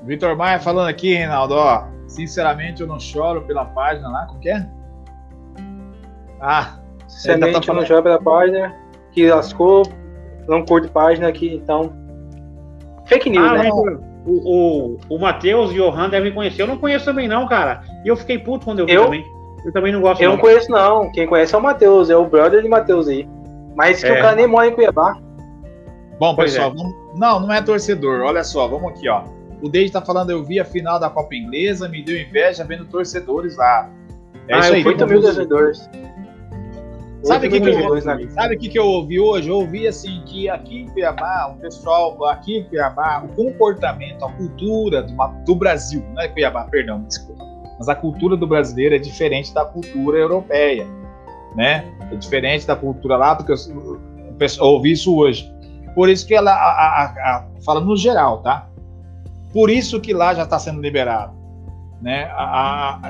[0.03, 1.83] Vitor Maia falando aqui, Reinaldo, ó.
[2.07, 4.67] Sinceramente, eu não choro pela página lá, como que é?
[6.41, 8.75] Ah, Semente tá falando- não joga pela página,
[9.11, 9.83] que lascou,
[10.47, 11.93] não curte página aqui, então.
[13.05, 13.63] Fake news, Ah, né?
[13.65, 16.63] Vitor, o, o, o Matheus e o Johan devem conhecer.
[16.63, 17.81] Eu não conheço também não, cara.
[18.03, 19.05] E eu fiquei puto quando eu vi Eu?
[19.05, 19.23] também.
[19.63, 20.35] Eu também não gosto Eu não.
[20.35, 21.11] não conheço, não.
[21.11, 23.29] Quem conhece é o Matheus, é o brother de Matheus aí.
[23.75, 24.19] Mas que É.
[24.19, 25.17] o cara nem mora em Cuiabá.
[26.19, 28.21] Bom, Pois pessoal, vamos- não, não é torcedor.
[28.21, 29.23] Olha só, vamos aqui, ó.
[29.61, 32.85] O Deide tá falando, eu vi a final da Copa Inglesa, me deu inveja vendo
[32.85, 33.89] torcedores lá.
[34.47, 34.83] É Ah, isso eu aí.
[34.83, 35.89] fui 8 vamos- mil torcedores.
[37.23, 38.01] Sabe o que, 8 que eu ouvi?
[38.31, 39.47] Sabe o que, que eu ouvi hoje?
[39.49, 44.31] Eu ouvi assim que aqui em Cuiabá, o pessoal aqui em Cuiabá, o comportamento, a
[44.31, 45.13] cultura do,
[45.45, 47.43] do Brasil, não é Cuiabá, perdão, desculpa.
[47.77, 50.87] Mas a cultura do brasileiro é diferente da cultura europeia,
[51.55, 51.85] né?
[52.11, 53.99] É diferente da cultura lá, porque eu,
[54.37, 55.51] pessoal- eu ouvi isso hoje.
[55.95, 58.67] Por isso que ela, a, a, a, falando no geral, tá?
[59.53, 61.33] Por isso que lá já está sendo liberado,
[62.01, 62.29] né?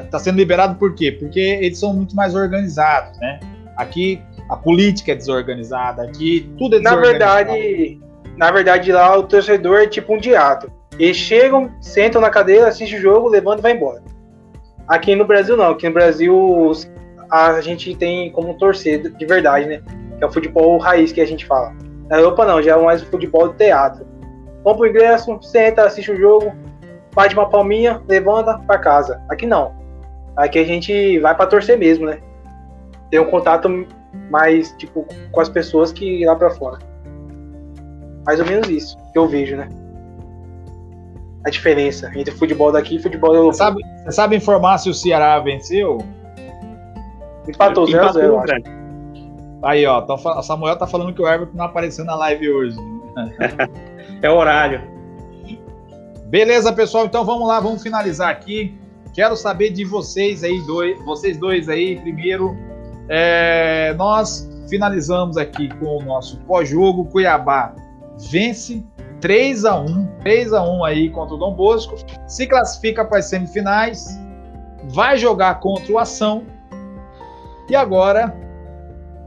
[0.03, 1.11] Está sendo liberado por quê?
[1.11, 3.39] Porque eles são muito mais organizados, né?
[3.77, 4.19] Aqui
[4.49, 7.51] a política é desorganizada, aqui tudo é Na desorganizado.
[7.51, 7.99] verdade,
[8.37, 10.71] na verdade lá o torcedor é tipo um diato.
[10.99, 14.01] Eles chegam, sentam na cadeira, assistem o jogo, levantam e vai embora.
[14.87, 16.35] Aqui no Brasil não, aqui no Brasil
[16.67, 16.91] os-
[17.31, 19.81] a gente tem como torcer de verdade, né?
[20.17, 21.73] Que é o futebol raiz que a gente fala.
[22.09, 24.05] Na Europa não, já é mais o futebol de teatro.
[24.63, 26.53] Compra o ingresso, senta, assiste o jogo,
[27.15, 29.21] bate uma palminha, levanta pra casa.
[29.29, 29.73] Aqui não.
[30.35, 32.19] Aqui a gente vai pra torcer mesmo, né?
[33.09, 33.87] Tem um contato
[34.29, 36.79] mais, tipo, com as pessoas que lá pra fora.
[38.25, 39.69] Mais ou menos isso que eu vejo, né?
[41.45, 43.53] A diferença entre futebol daqui e futebol europeu.
[43.53, 45.97] Você sabe, você sabe informar se o Ceará venceu?
[47.55, 48.53] Empatou 0 a 0 eu acho.
[48.53, 48.63] André.
[49.63, 52.77] Aí, ó, fal- o Samuel tá falando que o Everton não apareceu na live hoje.
[54.23, 54.81] É horário.
[56.27, 58.77] Beleza, pessoal, então vamos lá, vamos finalizar aqui.
[59.13, 62.55] Quero saber de vocês aí, dois, vocês dois aí, primeiro.
[63.09, 67.05] É, nós finalizamos aqui com o nosso pós-jogo.
[67.05, 67.73] Cuiabá
[68.29, 68.85] vence
[69.19, 71.95] 3 a 1 3 a 1 aí contra o Dom Bosco.
[72.27, 74.19] Se classifica para as semifinais.
[74.93, 76.43] Vai jogar contra o Ação.
[77.71, 78.35] E agora,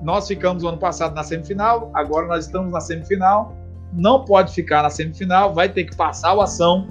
[0.02, 1.90] nós ficamos no ano passado na semifinal.
[1.92, 3.56] Agora nós estamos na semifinal.
[3.92, 5.52] Não pode ficar na semifinal.
[5.52, 6.86] Vai ter que passar o Ação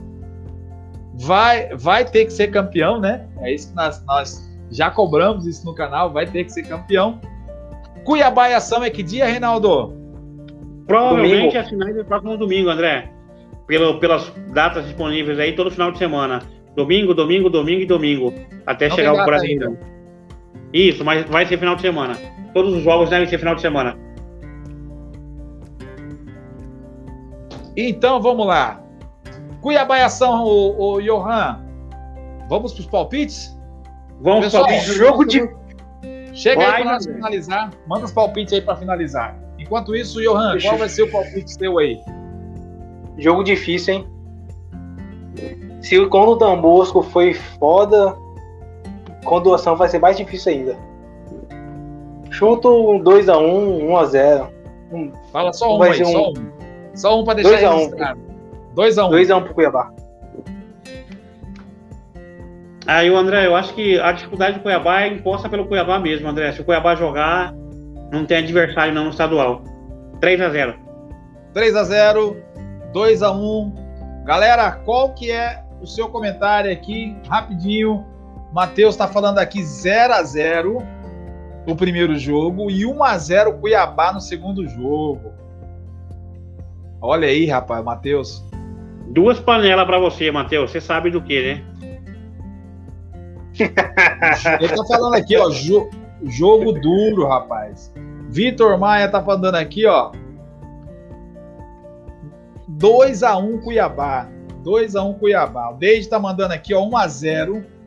[1.13, 3.27] vai, vai ter que ser campeão, né?
[3.41, 7.19] É isso que nós, nós já cobramos isso no canal, vai ter que ser campeão.
[8.03, 9.93] Cuiabá e Ação é que dia, Reinaldo?
[10.87, 11.57] Provavelmente Domingo.
[11.57, 13.09] é final do próximo domingo, André.
[13.67, 16.41] Pelo, pelas datas disponíveis aí, todo final de semana.
[16.75, 18.33] Domingo, domingo, domingo e domingo.
[18.65, 19.92] Até Não chegar tem o data Brasileirão.
[20.73, 22.17] Isso, mas vai ser final de semana.
[22.53, 23.95] Todos os jogos devem ser final de semana.
[27.77, 28.81] Então vamos lá.
[29.61, 31.59] Cuiabá e Ação, o, o Johan.
[32.49, 33.57] Vamos para os palpites?
[34.21, 35.49] Vamos Pessoal, só Jogo de.
[36.33, 37.15] Chega aí Vai, para nós André.
[37.15, 37.71] finalizar.
[37.87, 39.37] Manda os palpites aí para finalizar.
[39.59, 41.99] Enquanto isso, Johan, Deixa qual vai ser o palpite seu aí?
[43.17, 44.07] Jogo difícil, hein?
[45.81, 48.15] Se o quando o Dom Bosco foi foda,
[49.23, 50.77] quando o Ação vai ser mais difícil ainda.
[52.31, 54.47] Chuto um 2x1, 1x0.
[55.31, 56.33] Fala só um Vai aí, ser um- só um.
[56.95, 57.77] Só um para deixar Dois a um.
[57.77, 58.19] registrado.
[58.75, 59.09] 2x1.
[59.11, 59.91] 2x1 pro Cuiabá.
[62.85, 66.27] Aí o André, eu acho que a dificuldade do Cuiabá é imposta pelo Cuiabá mesmo,
[66.27, 66.51] André.
[66.51, 67.53] Se o Cuiabá jogar,
[68.11, 69.61] não tem adversário não no estadual.
[70.19, 70.75] 3 a 0
[71.53, 72.35] 3 a 0
[72.91, 73.73] 2 a 1
[74.25, 77.15] Galera, qual que é o seu comentário aqui?
[77.27, 78.05] Rapidinho.
[78.53, 80.77] Matheus está falando aqui 0 a 0
[81.65, 85.33] o primeiro jogo e 1 a 0 Cuiabá no segundo jogo.
[87.01, 88.43] Olha aí, rapaz, Matheus.
[89.07, 90.71] Duas panelas pra você, Matheus.
[90.71, 91.63] Você sabe do que, né?
[94.59, 95.89] Ele tá falando aqui, ó, jo
[96.23, 97.93] jogo duro, rapaz.
[98.29, 100.11] Vitor Maia tá falando aqui, ó.
[102.69, 104.29] 2x1 Cuiabá.
[104.63, 105.71] 2x1 Cuiabá.
[105.71, 106.81] O Deide tá mandando aqui, ó,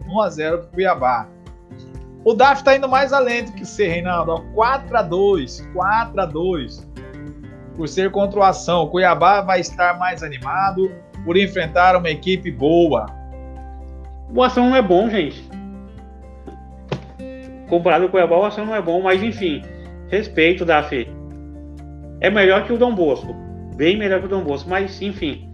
[0.07, 0.13] 1x0.
[0.13, 1.29] 1x0 pro Cuiabá.
[2.25, 4.45] O DAF tá indo mais além do que você, Reinaldo.
[4.55, 5.73] 4x2.
[5.73, 6.85] 4x2.
[7.77, 8.83] Por ser contra o ação.
[8.83, 10.91] O Cuiabá vai estar mais animado
[11.25, 13.07] por enfrentar uma equipe boa.
[14.35, 15.49] O ação não é bom, gente.
[17.69, 19.63] Comparado com o Cuiabá, o ação não é bom, mas enfim.
[20.09, 21.09] Respeito, DAF.
[22.21, 23.35] É melhor que o Dom Bosco.
[23.77, 25.49] Bem melhor que o Dom Bosco, mas enfim.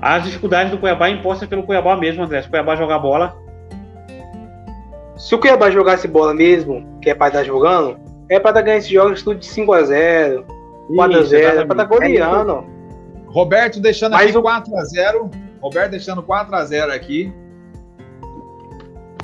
[0.00, 2.42] As dificuldades do Cuiabá impostas pelo Cuiabá mesmo, André.
[2.42, 3.45] Se o Cuiabá jogar bola.
[5.16, 7.98] Se o Cuiabá jogasse bola mesmo, que é para estar jogando,
[8.28, 10.44] é para estar ganhando esses jogos tudo de 5x0,
[10.90, 12.64] 4x0, é para estar goleando.
[13.26, 14.42] Roberto deixando Mas aqui o...
[14.42, 15.30] 4x0.
[15.60, 17.32] Roberto deixando 4x0 aqui.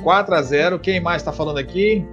[0.01, 0.79] 4x0.
[0.79, 2.05] Quem mais está falando aqui?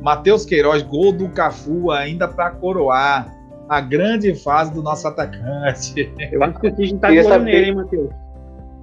[0.00, 3.34] Matheus Queiroz, gol do Cafu ainda para coroar
[3.68, 6.12] a grande fase do nosso atacante.
[6.30, 7.44] Eu acho que a gente tá de olho saber...
[7.44, 8.10] nele, hein, Matheus?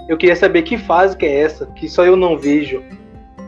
[0.09, 2.83] Eu queria saber que fase que é essa, que só eu não vejo.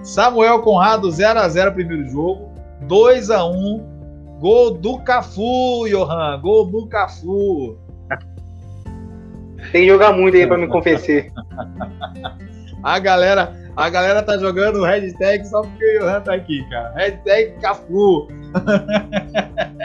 [0.04, 2.51] Samuel Conrado 0 x 0 primeiro jogo,
[2.82, 3.93] 2 x 1.
[4.39, 7.78] Gol do Cafu, Johan, gol do Cafu.
[9.72, 11.32] Tem que jogar muito aí para me convencer.
[12.84, 16.93] a galera, a galera tá jogando o hashtag só porque o Johan tá aqui, cara.
[16.95, 18.28] Hashtag Cafu.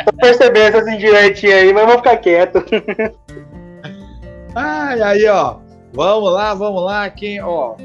[0.04, 2.64] Tô percebendo essas indiretinhas aí, mas vou ficar quieto.
[4.56, 5.58] Ai, aí, ó.
[5.92, 7.08] Vamos lá, vamos lá.
[7.10, 7.76] Quem, ó.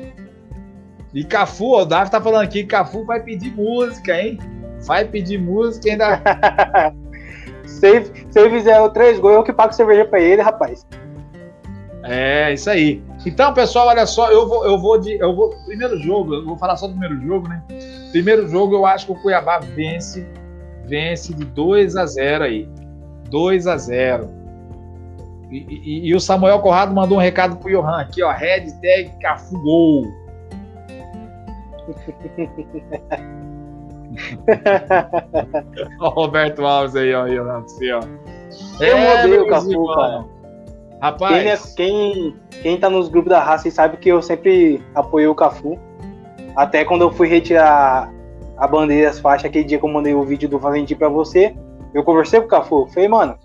[1.13, 4.39] E Cafu, ó, o Davi tá falando aqui, Cafu vai pedir música, hein?
[4.85, 6.21] Vai pedir música ainda.
[7.65, 10.85] se, se ele fizer três gols, eu que pago cerveja pra ele, rapaz.
[12.03, 13.01] É, isso aí.
[13.25, 15.13] Então, pessoal, olha só, eu vou, eu vou de.
[15.13, 15.55] Eu vou.
[15.65, 17.63] Primeiro jogo, eu vou falar só do primeiro jogo, né?
[18.11, 20.27] Primeiro jogo, eu acho que o Cuiabá vence.
[20.85, 22.67] Vence de 2 a 0 aí.
[23.29, 24.29] 2 a 0
[25.49, 28.31] e, e, e, o Samuel Corrado mandou um recado pro Johan aqui, ó.
[28.31, 30.22] Hashtag Cafu Gol.
[35.99, 37.23] o Roberto Alves aí, ó.
[37.23, 37.99] Aí, ó, assim, ó.
[38.79, 40.25] Eu é, odeio o Cafu, cara.
[41.01, 41.33] Rapaz.
[41.33, 45.35] Quem, é, quem, quem tá nos grupos da raça sabe que eu sempre apoiei o
[45.35, 45.77] Cafu.
[46.55, 48.09] Até quando eu fui retirar
[48.57, 51.55] a bandeira, as faixas, aquele dia que eu mandei o vídeo do Valentim pra você,
[51.93, 52.87] eu conversei com o Cafu.
[52.93, 53.35] Falei, mano,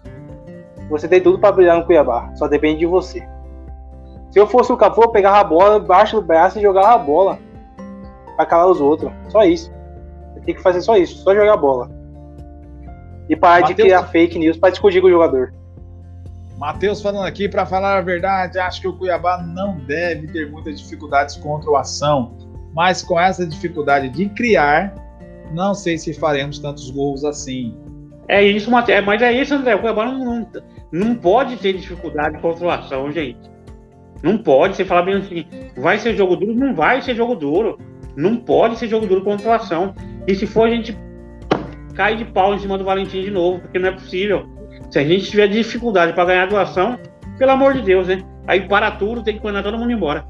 [0.90, 3.26] você tem tudo pra brilhar no Cuiabá, só depende de você.
[4.30, 6.98] Se eu fosse o Cafu, eu pegava a bola embaixo do braço e jogava a
[6.98, 7.38] bola
[8.38, 9.10] pra calar os outros.
[9.28, 9.72] Só isso.
[10.32, 11.90] Você tem que fazer só isso, só jogar a bola.
[13.28, 13.76] E parar Mateus...
[13.76, 15.52] de criar fake news pra discutir com o jogador.
[16.56, 20.80] Matheus falando aqui, para falar a verdade, acho que o Cuiabá não deve ter muitas
[20.80, 22.36] dificuldades contra o ação,
[22.72, 24.94] mas com essa dificuldade de criar,
[25.52, 27.76] não sei se faremos tantos gols assim.
[28.28, 29.74] É isso, Matheus, mas é isso, André.
[29.74, 30.48] O Cuiabá não, não,
[30.92, 33.50] não pode ter dificuldade contra o ação, gente.
[34.22, 34.76] Não pode.
[34.76, 36.54] Você falar bem assim, vai ser jogo duro?
[36.54, 37.78] Não vai ser jogo duro.
[38.18, 39.94] Não pode ser jogo duro contra ação.
[40.26, 40.98] E se for, a gente
[41.94, 44.44] cai de pau em cima do Valentim de novo, porque não é possível.
[44.90, 46.98] Se a gente tiver dificuldade para ganhar a doação,
[47.38, 48.20] pelo amor de Deus, né?
[48.44, 50.26] Aí para tudo, tem que mandar todo mundo embora.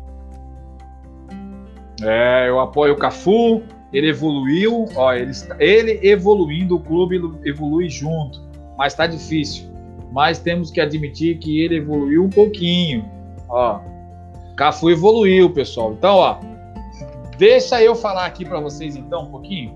[2.02, 8.38] É, eu apoio o Cafu, ele evoluiu, ó, ele, ele evoluindo, o clube evolui junto,
[8.76, 9.66] mas tá difícil.
[10.12, 13.02] Mas temos que admitir que ele evoluiu um pouquinho,
[13.48, 13.80] ó.
[14.56, 15.92] Cafu evoluiu, pessoal.
[15.92, 16.47] Então, ó,
[17.38, 19.74] deixa eu falar aqui para vocês então um pouquinho.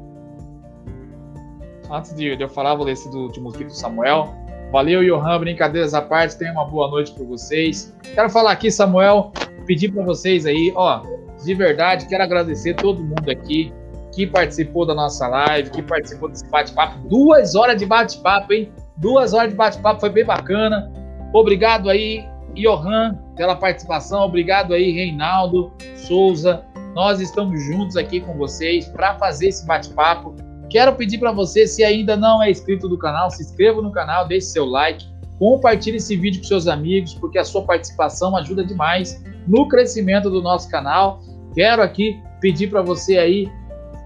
[1.91, 4.35] Antes de, eu falar, vou ler esse do último do Samuel.
[4.71, 5.41] Valeu, Johan.
[5.41, 6.37] Brincadeiras à parte.
[6.37, 7.95] Tenha uma boa noite para vocês.
[8.15, 9.31] Quero falar aqui, Samuel,
[9.67, 11.03] pedir para vocês aí, ó,
[11.45, 13.73] de verdade, quero agradecer todo mundo aqui
[14.13, 16.99] que participou da nossa live, que participou desse bate-papo.
[17.09, 18.71] Duas horas de bate-papo, hein?
[18.97, 20.93] Duas horas de bate-papo, foi bem bacana.
[21.33, 24.23] Obrigado aí, Johan, pela participação.
[24.25, 26.65] Obrigado aí, Reinaldo Souza.
[26.95, 30.35] Nós estamos juntos aqui com vocês para fazer esse bate-papo
[30.73, 34.27] Quero pedir para você, se ainda não é inscrito do canal, se inscreva no canal,
[34.27, 35.05] deixe seu like,
[35.39, 40.41] compartilhe esse vídeo com seus amigos, porque a sua participação ajuda demais no crescimento do
[40.41, 41.21] nosso canal.
[41.55, 43.53] Quero aqui pedir para você aí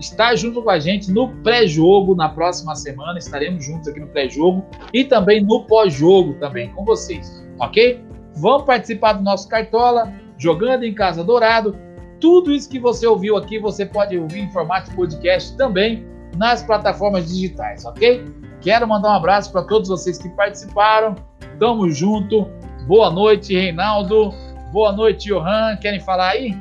[0.00, 3.16] estar junto com a gente no pré-jogo na próxima semana.
[3.16, 8.04] Estaremos juntos aqui no pré-jogo e também no pós-jogo também com vocês, ok?
[8.38, 11.85] Vamos participar do nosso Cartola, jogando em Casa Dourado.
[12.20, 16.04] Tudo isso que você ouviu aqui, você pode ouvir em formato podcast também
[16.36, 18.24] nas plataformas digitais, ok?
[18.60, 21.14] Quero mandar um abraço para todos vocês que participaram.
[21.58, 22.48] Tamo junto.
[22.86, 24.32] Boa noite, Reinaldo.
[24.72, 25.76] Boa noite, Johan.
[25.76, 26.54] Querem falar aí?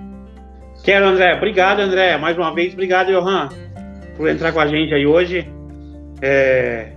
[0.84, 1.36] Quero, André.
[1.36, 2.18] Obrigado, André.
[2.18, 3.50] Mais uma vez, obrigado, Johan,
[4.16, 5.50] por entrar com a gente aí hoje.
[6.22, 6.92] É...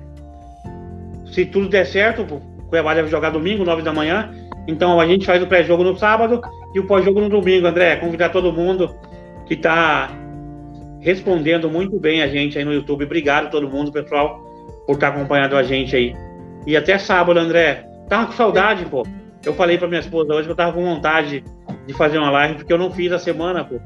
[1.33, 4.31] Se tudo der certo, o Cuiabá deve jogar domingo, 9 da manhã.
[4.69, 6.43] Então a gente faz o pré-jogo no sábado
[6.75, 7.97] e o pós-jogo no domingo, André.
[7.97, 8.95] Convidar todo mundo
[9.47, 10.11] que está
[11.01, 13.07] respondendo muito bem a gente aí no YouTube.
[13.07, 14.39] Obrigado a todo mundo, pessoal,
[14.87, 16.15] por estar tá acompanhando a gente aí.
[16.67, 17.89] E até sábado, André.
[18.11, 19.07] Tava com saudade, pô.
[19.43, 21.43] Eu falei pra minha esposa hoje que eu tava com vontade
[21.87, 23.77] de fazer uma live, porque eu não fiz a semana, pô.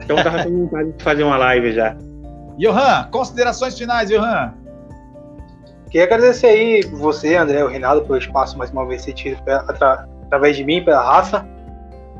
[0.00, 1.96] Então eu tava com vontade de fazer uma live já.
[2.58, 4.54] Johan, considerações finais, Johan.
[5.90, 9.04] Queria agradecer aí você, André, o Reinaldo, pelo espaço mais uma vez
[9.68, 11.46] atra através de mim, pela raça.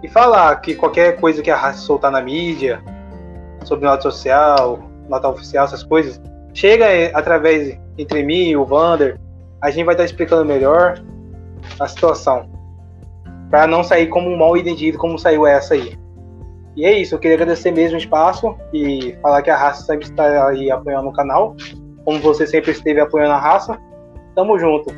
[0.03, 2.83] E falar que qualquer coisa que a raça soltar na mídia,
[3.65, 6.21] sobre nota social, nota oficial, essas coisas,
[6.53, 9.19] chega através entre mim e o Vander,
[9.61, 11.03] a gente vai estar explicando melhor
[11.79, 12.49] a situação.
[13.51, 15.99] Para não sair como um mal entendido como saiu essa aí.
[16.77, 20.07] E é isso, eu queria agradecer mesmo o espaço e falar que a raça sempre
[20.07, 21.57] está aí apoiando o canal,
[22.05, 23.77] como você sempre esteve apoiando a raça.
[24.37, 24.95] Tamo junto.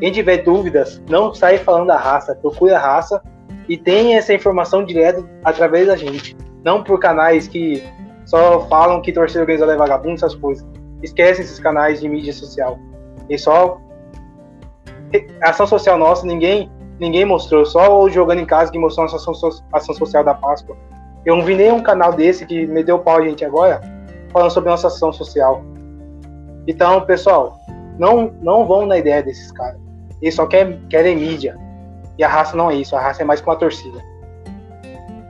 [0.00, 3.20] Quem tiver dúvidas, não sai falando da raça, procure a raça
[3.68, 6.36] e tenha essa informação direta através da gente.
[6.64, 7.82] Não por canais que
[8.24, 10.66] só falam que torcida organizada é vagabundo, essas coisas.
[11.02, 12.78] Esquece esses canais de mídia social.
[13.28, 13.80] E só
[15.42, 19.32] ação social nossa, ninguém ninguém mostrou, só o jogando em casa que mostrou a ação,
[19.72, 20.76] ação social da Páscoa.
[21.24, 23.80] Eu não vi nenhum canal desse que me deu pau a gente agora
[24.32, 25.62] falando sobre nossa ação social.
[26.66, 27.56] Então, pessoal,
[27.98, 29.87] não, não vão na ideia desses caras.
[30.20, 31.56] Eles só querem, querem mídia.
[32.16, 33.98] E a raça não é isso, a raça é mais que uma torcida.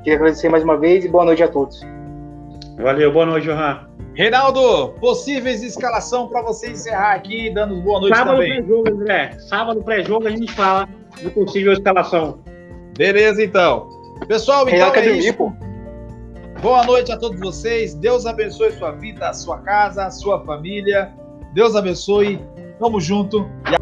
[0.02, 1.80] Queria agradecer mais uma vez e boa noite a todos.
[2.78, 3.88] Valeu, boa noite, Johan.
[4.14, 8.48] Reinaldo, possíveis escalação para você encerrar aqui, dando boa noite Sábado também.
[8.50, 9.36] Sábado pré-jogo, André.
[9.38, 10.88] Sábado pré-jogo a gente fala
[11.20, 12.38] de possível escalação.
[12.96, 13.88] Beleza, então.
[14.26, 15.34] Pessoal, então é isso.
[15.34, 15.52] Pô.
[16.60, 17.94] Boa noite a todos vocês.
[17.94, 21.12] Deus abençoe sua vida, sua casa, sua família.
[21.54, 22.40] Deus abençoe.
[22.80, 23.48] Tamo junto.
[23.70, 23.77] E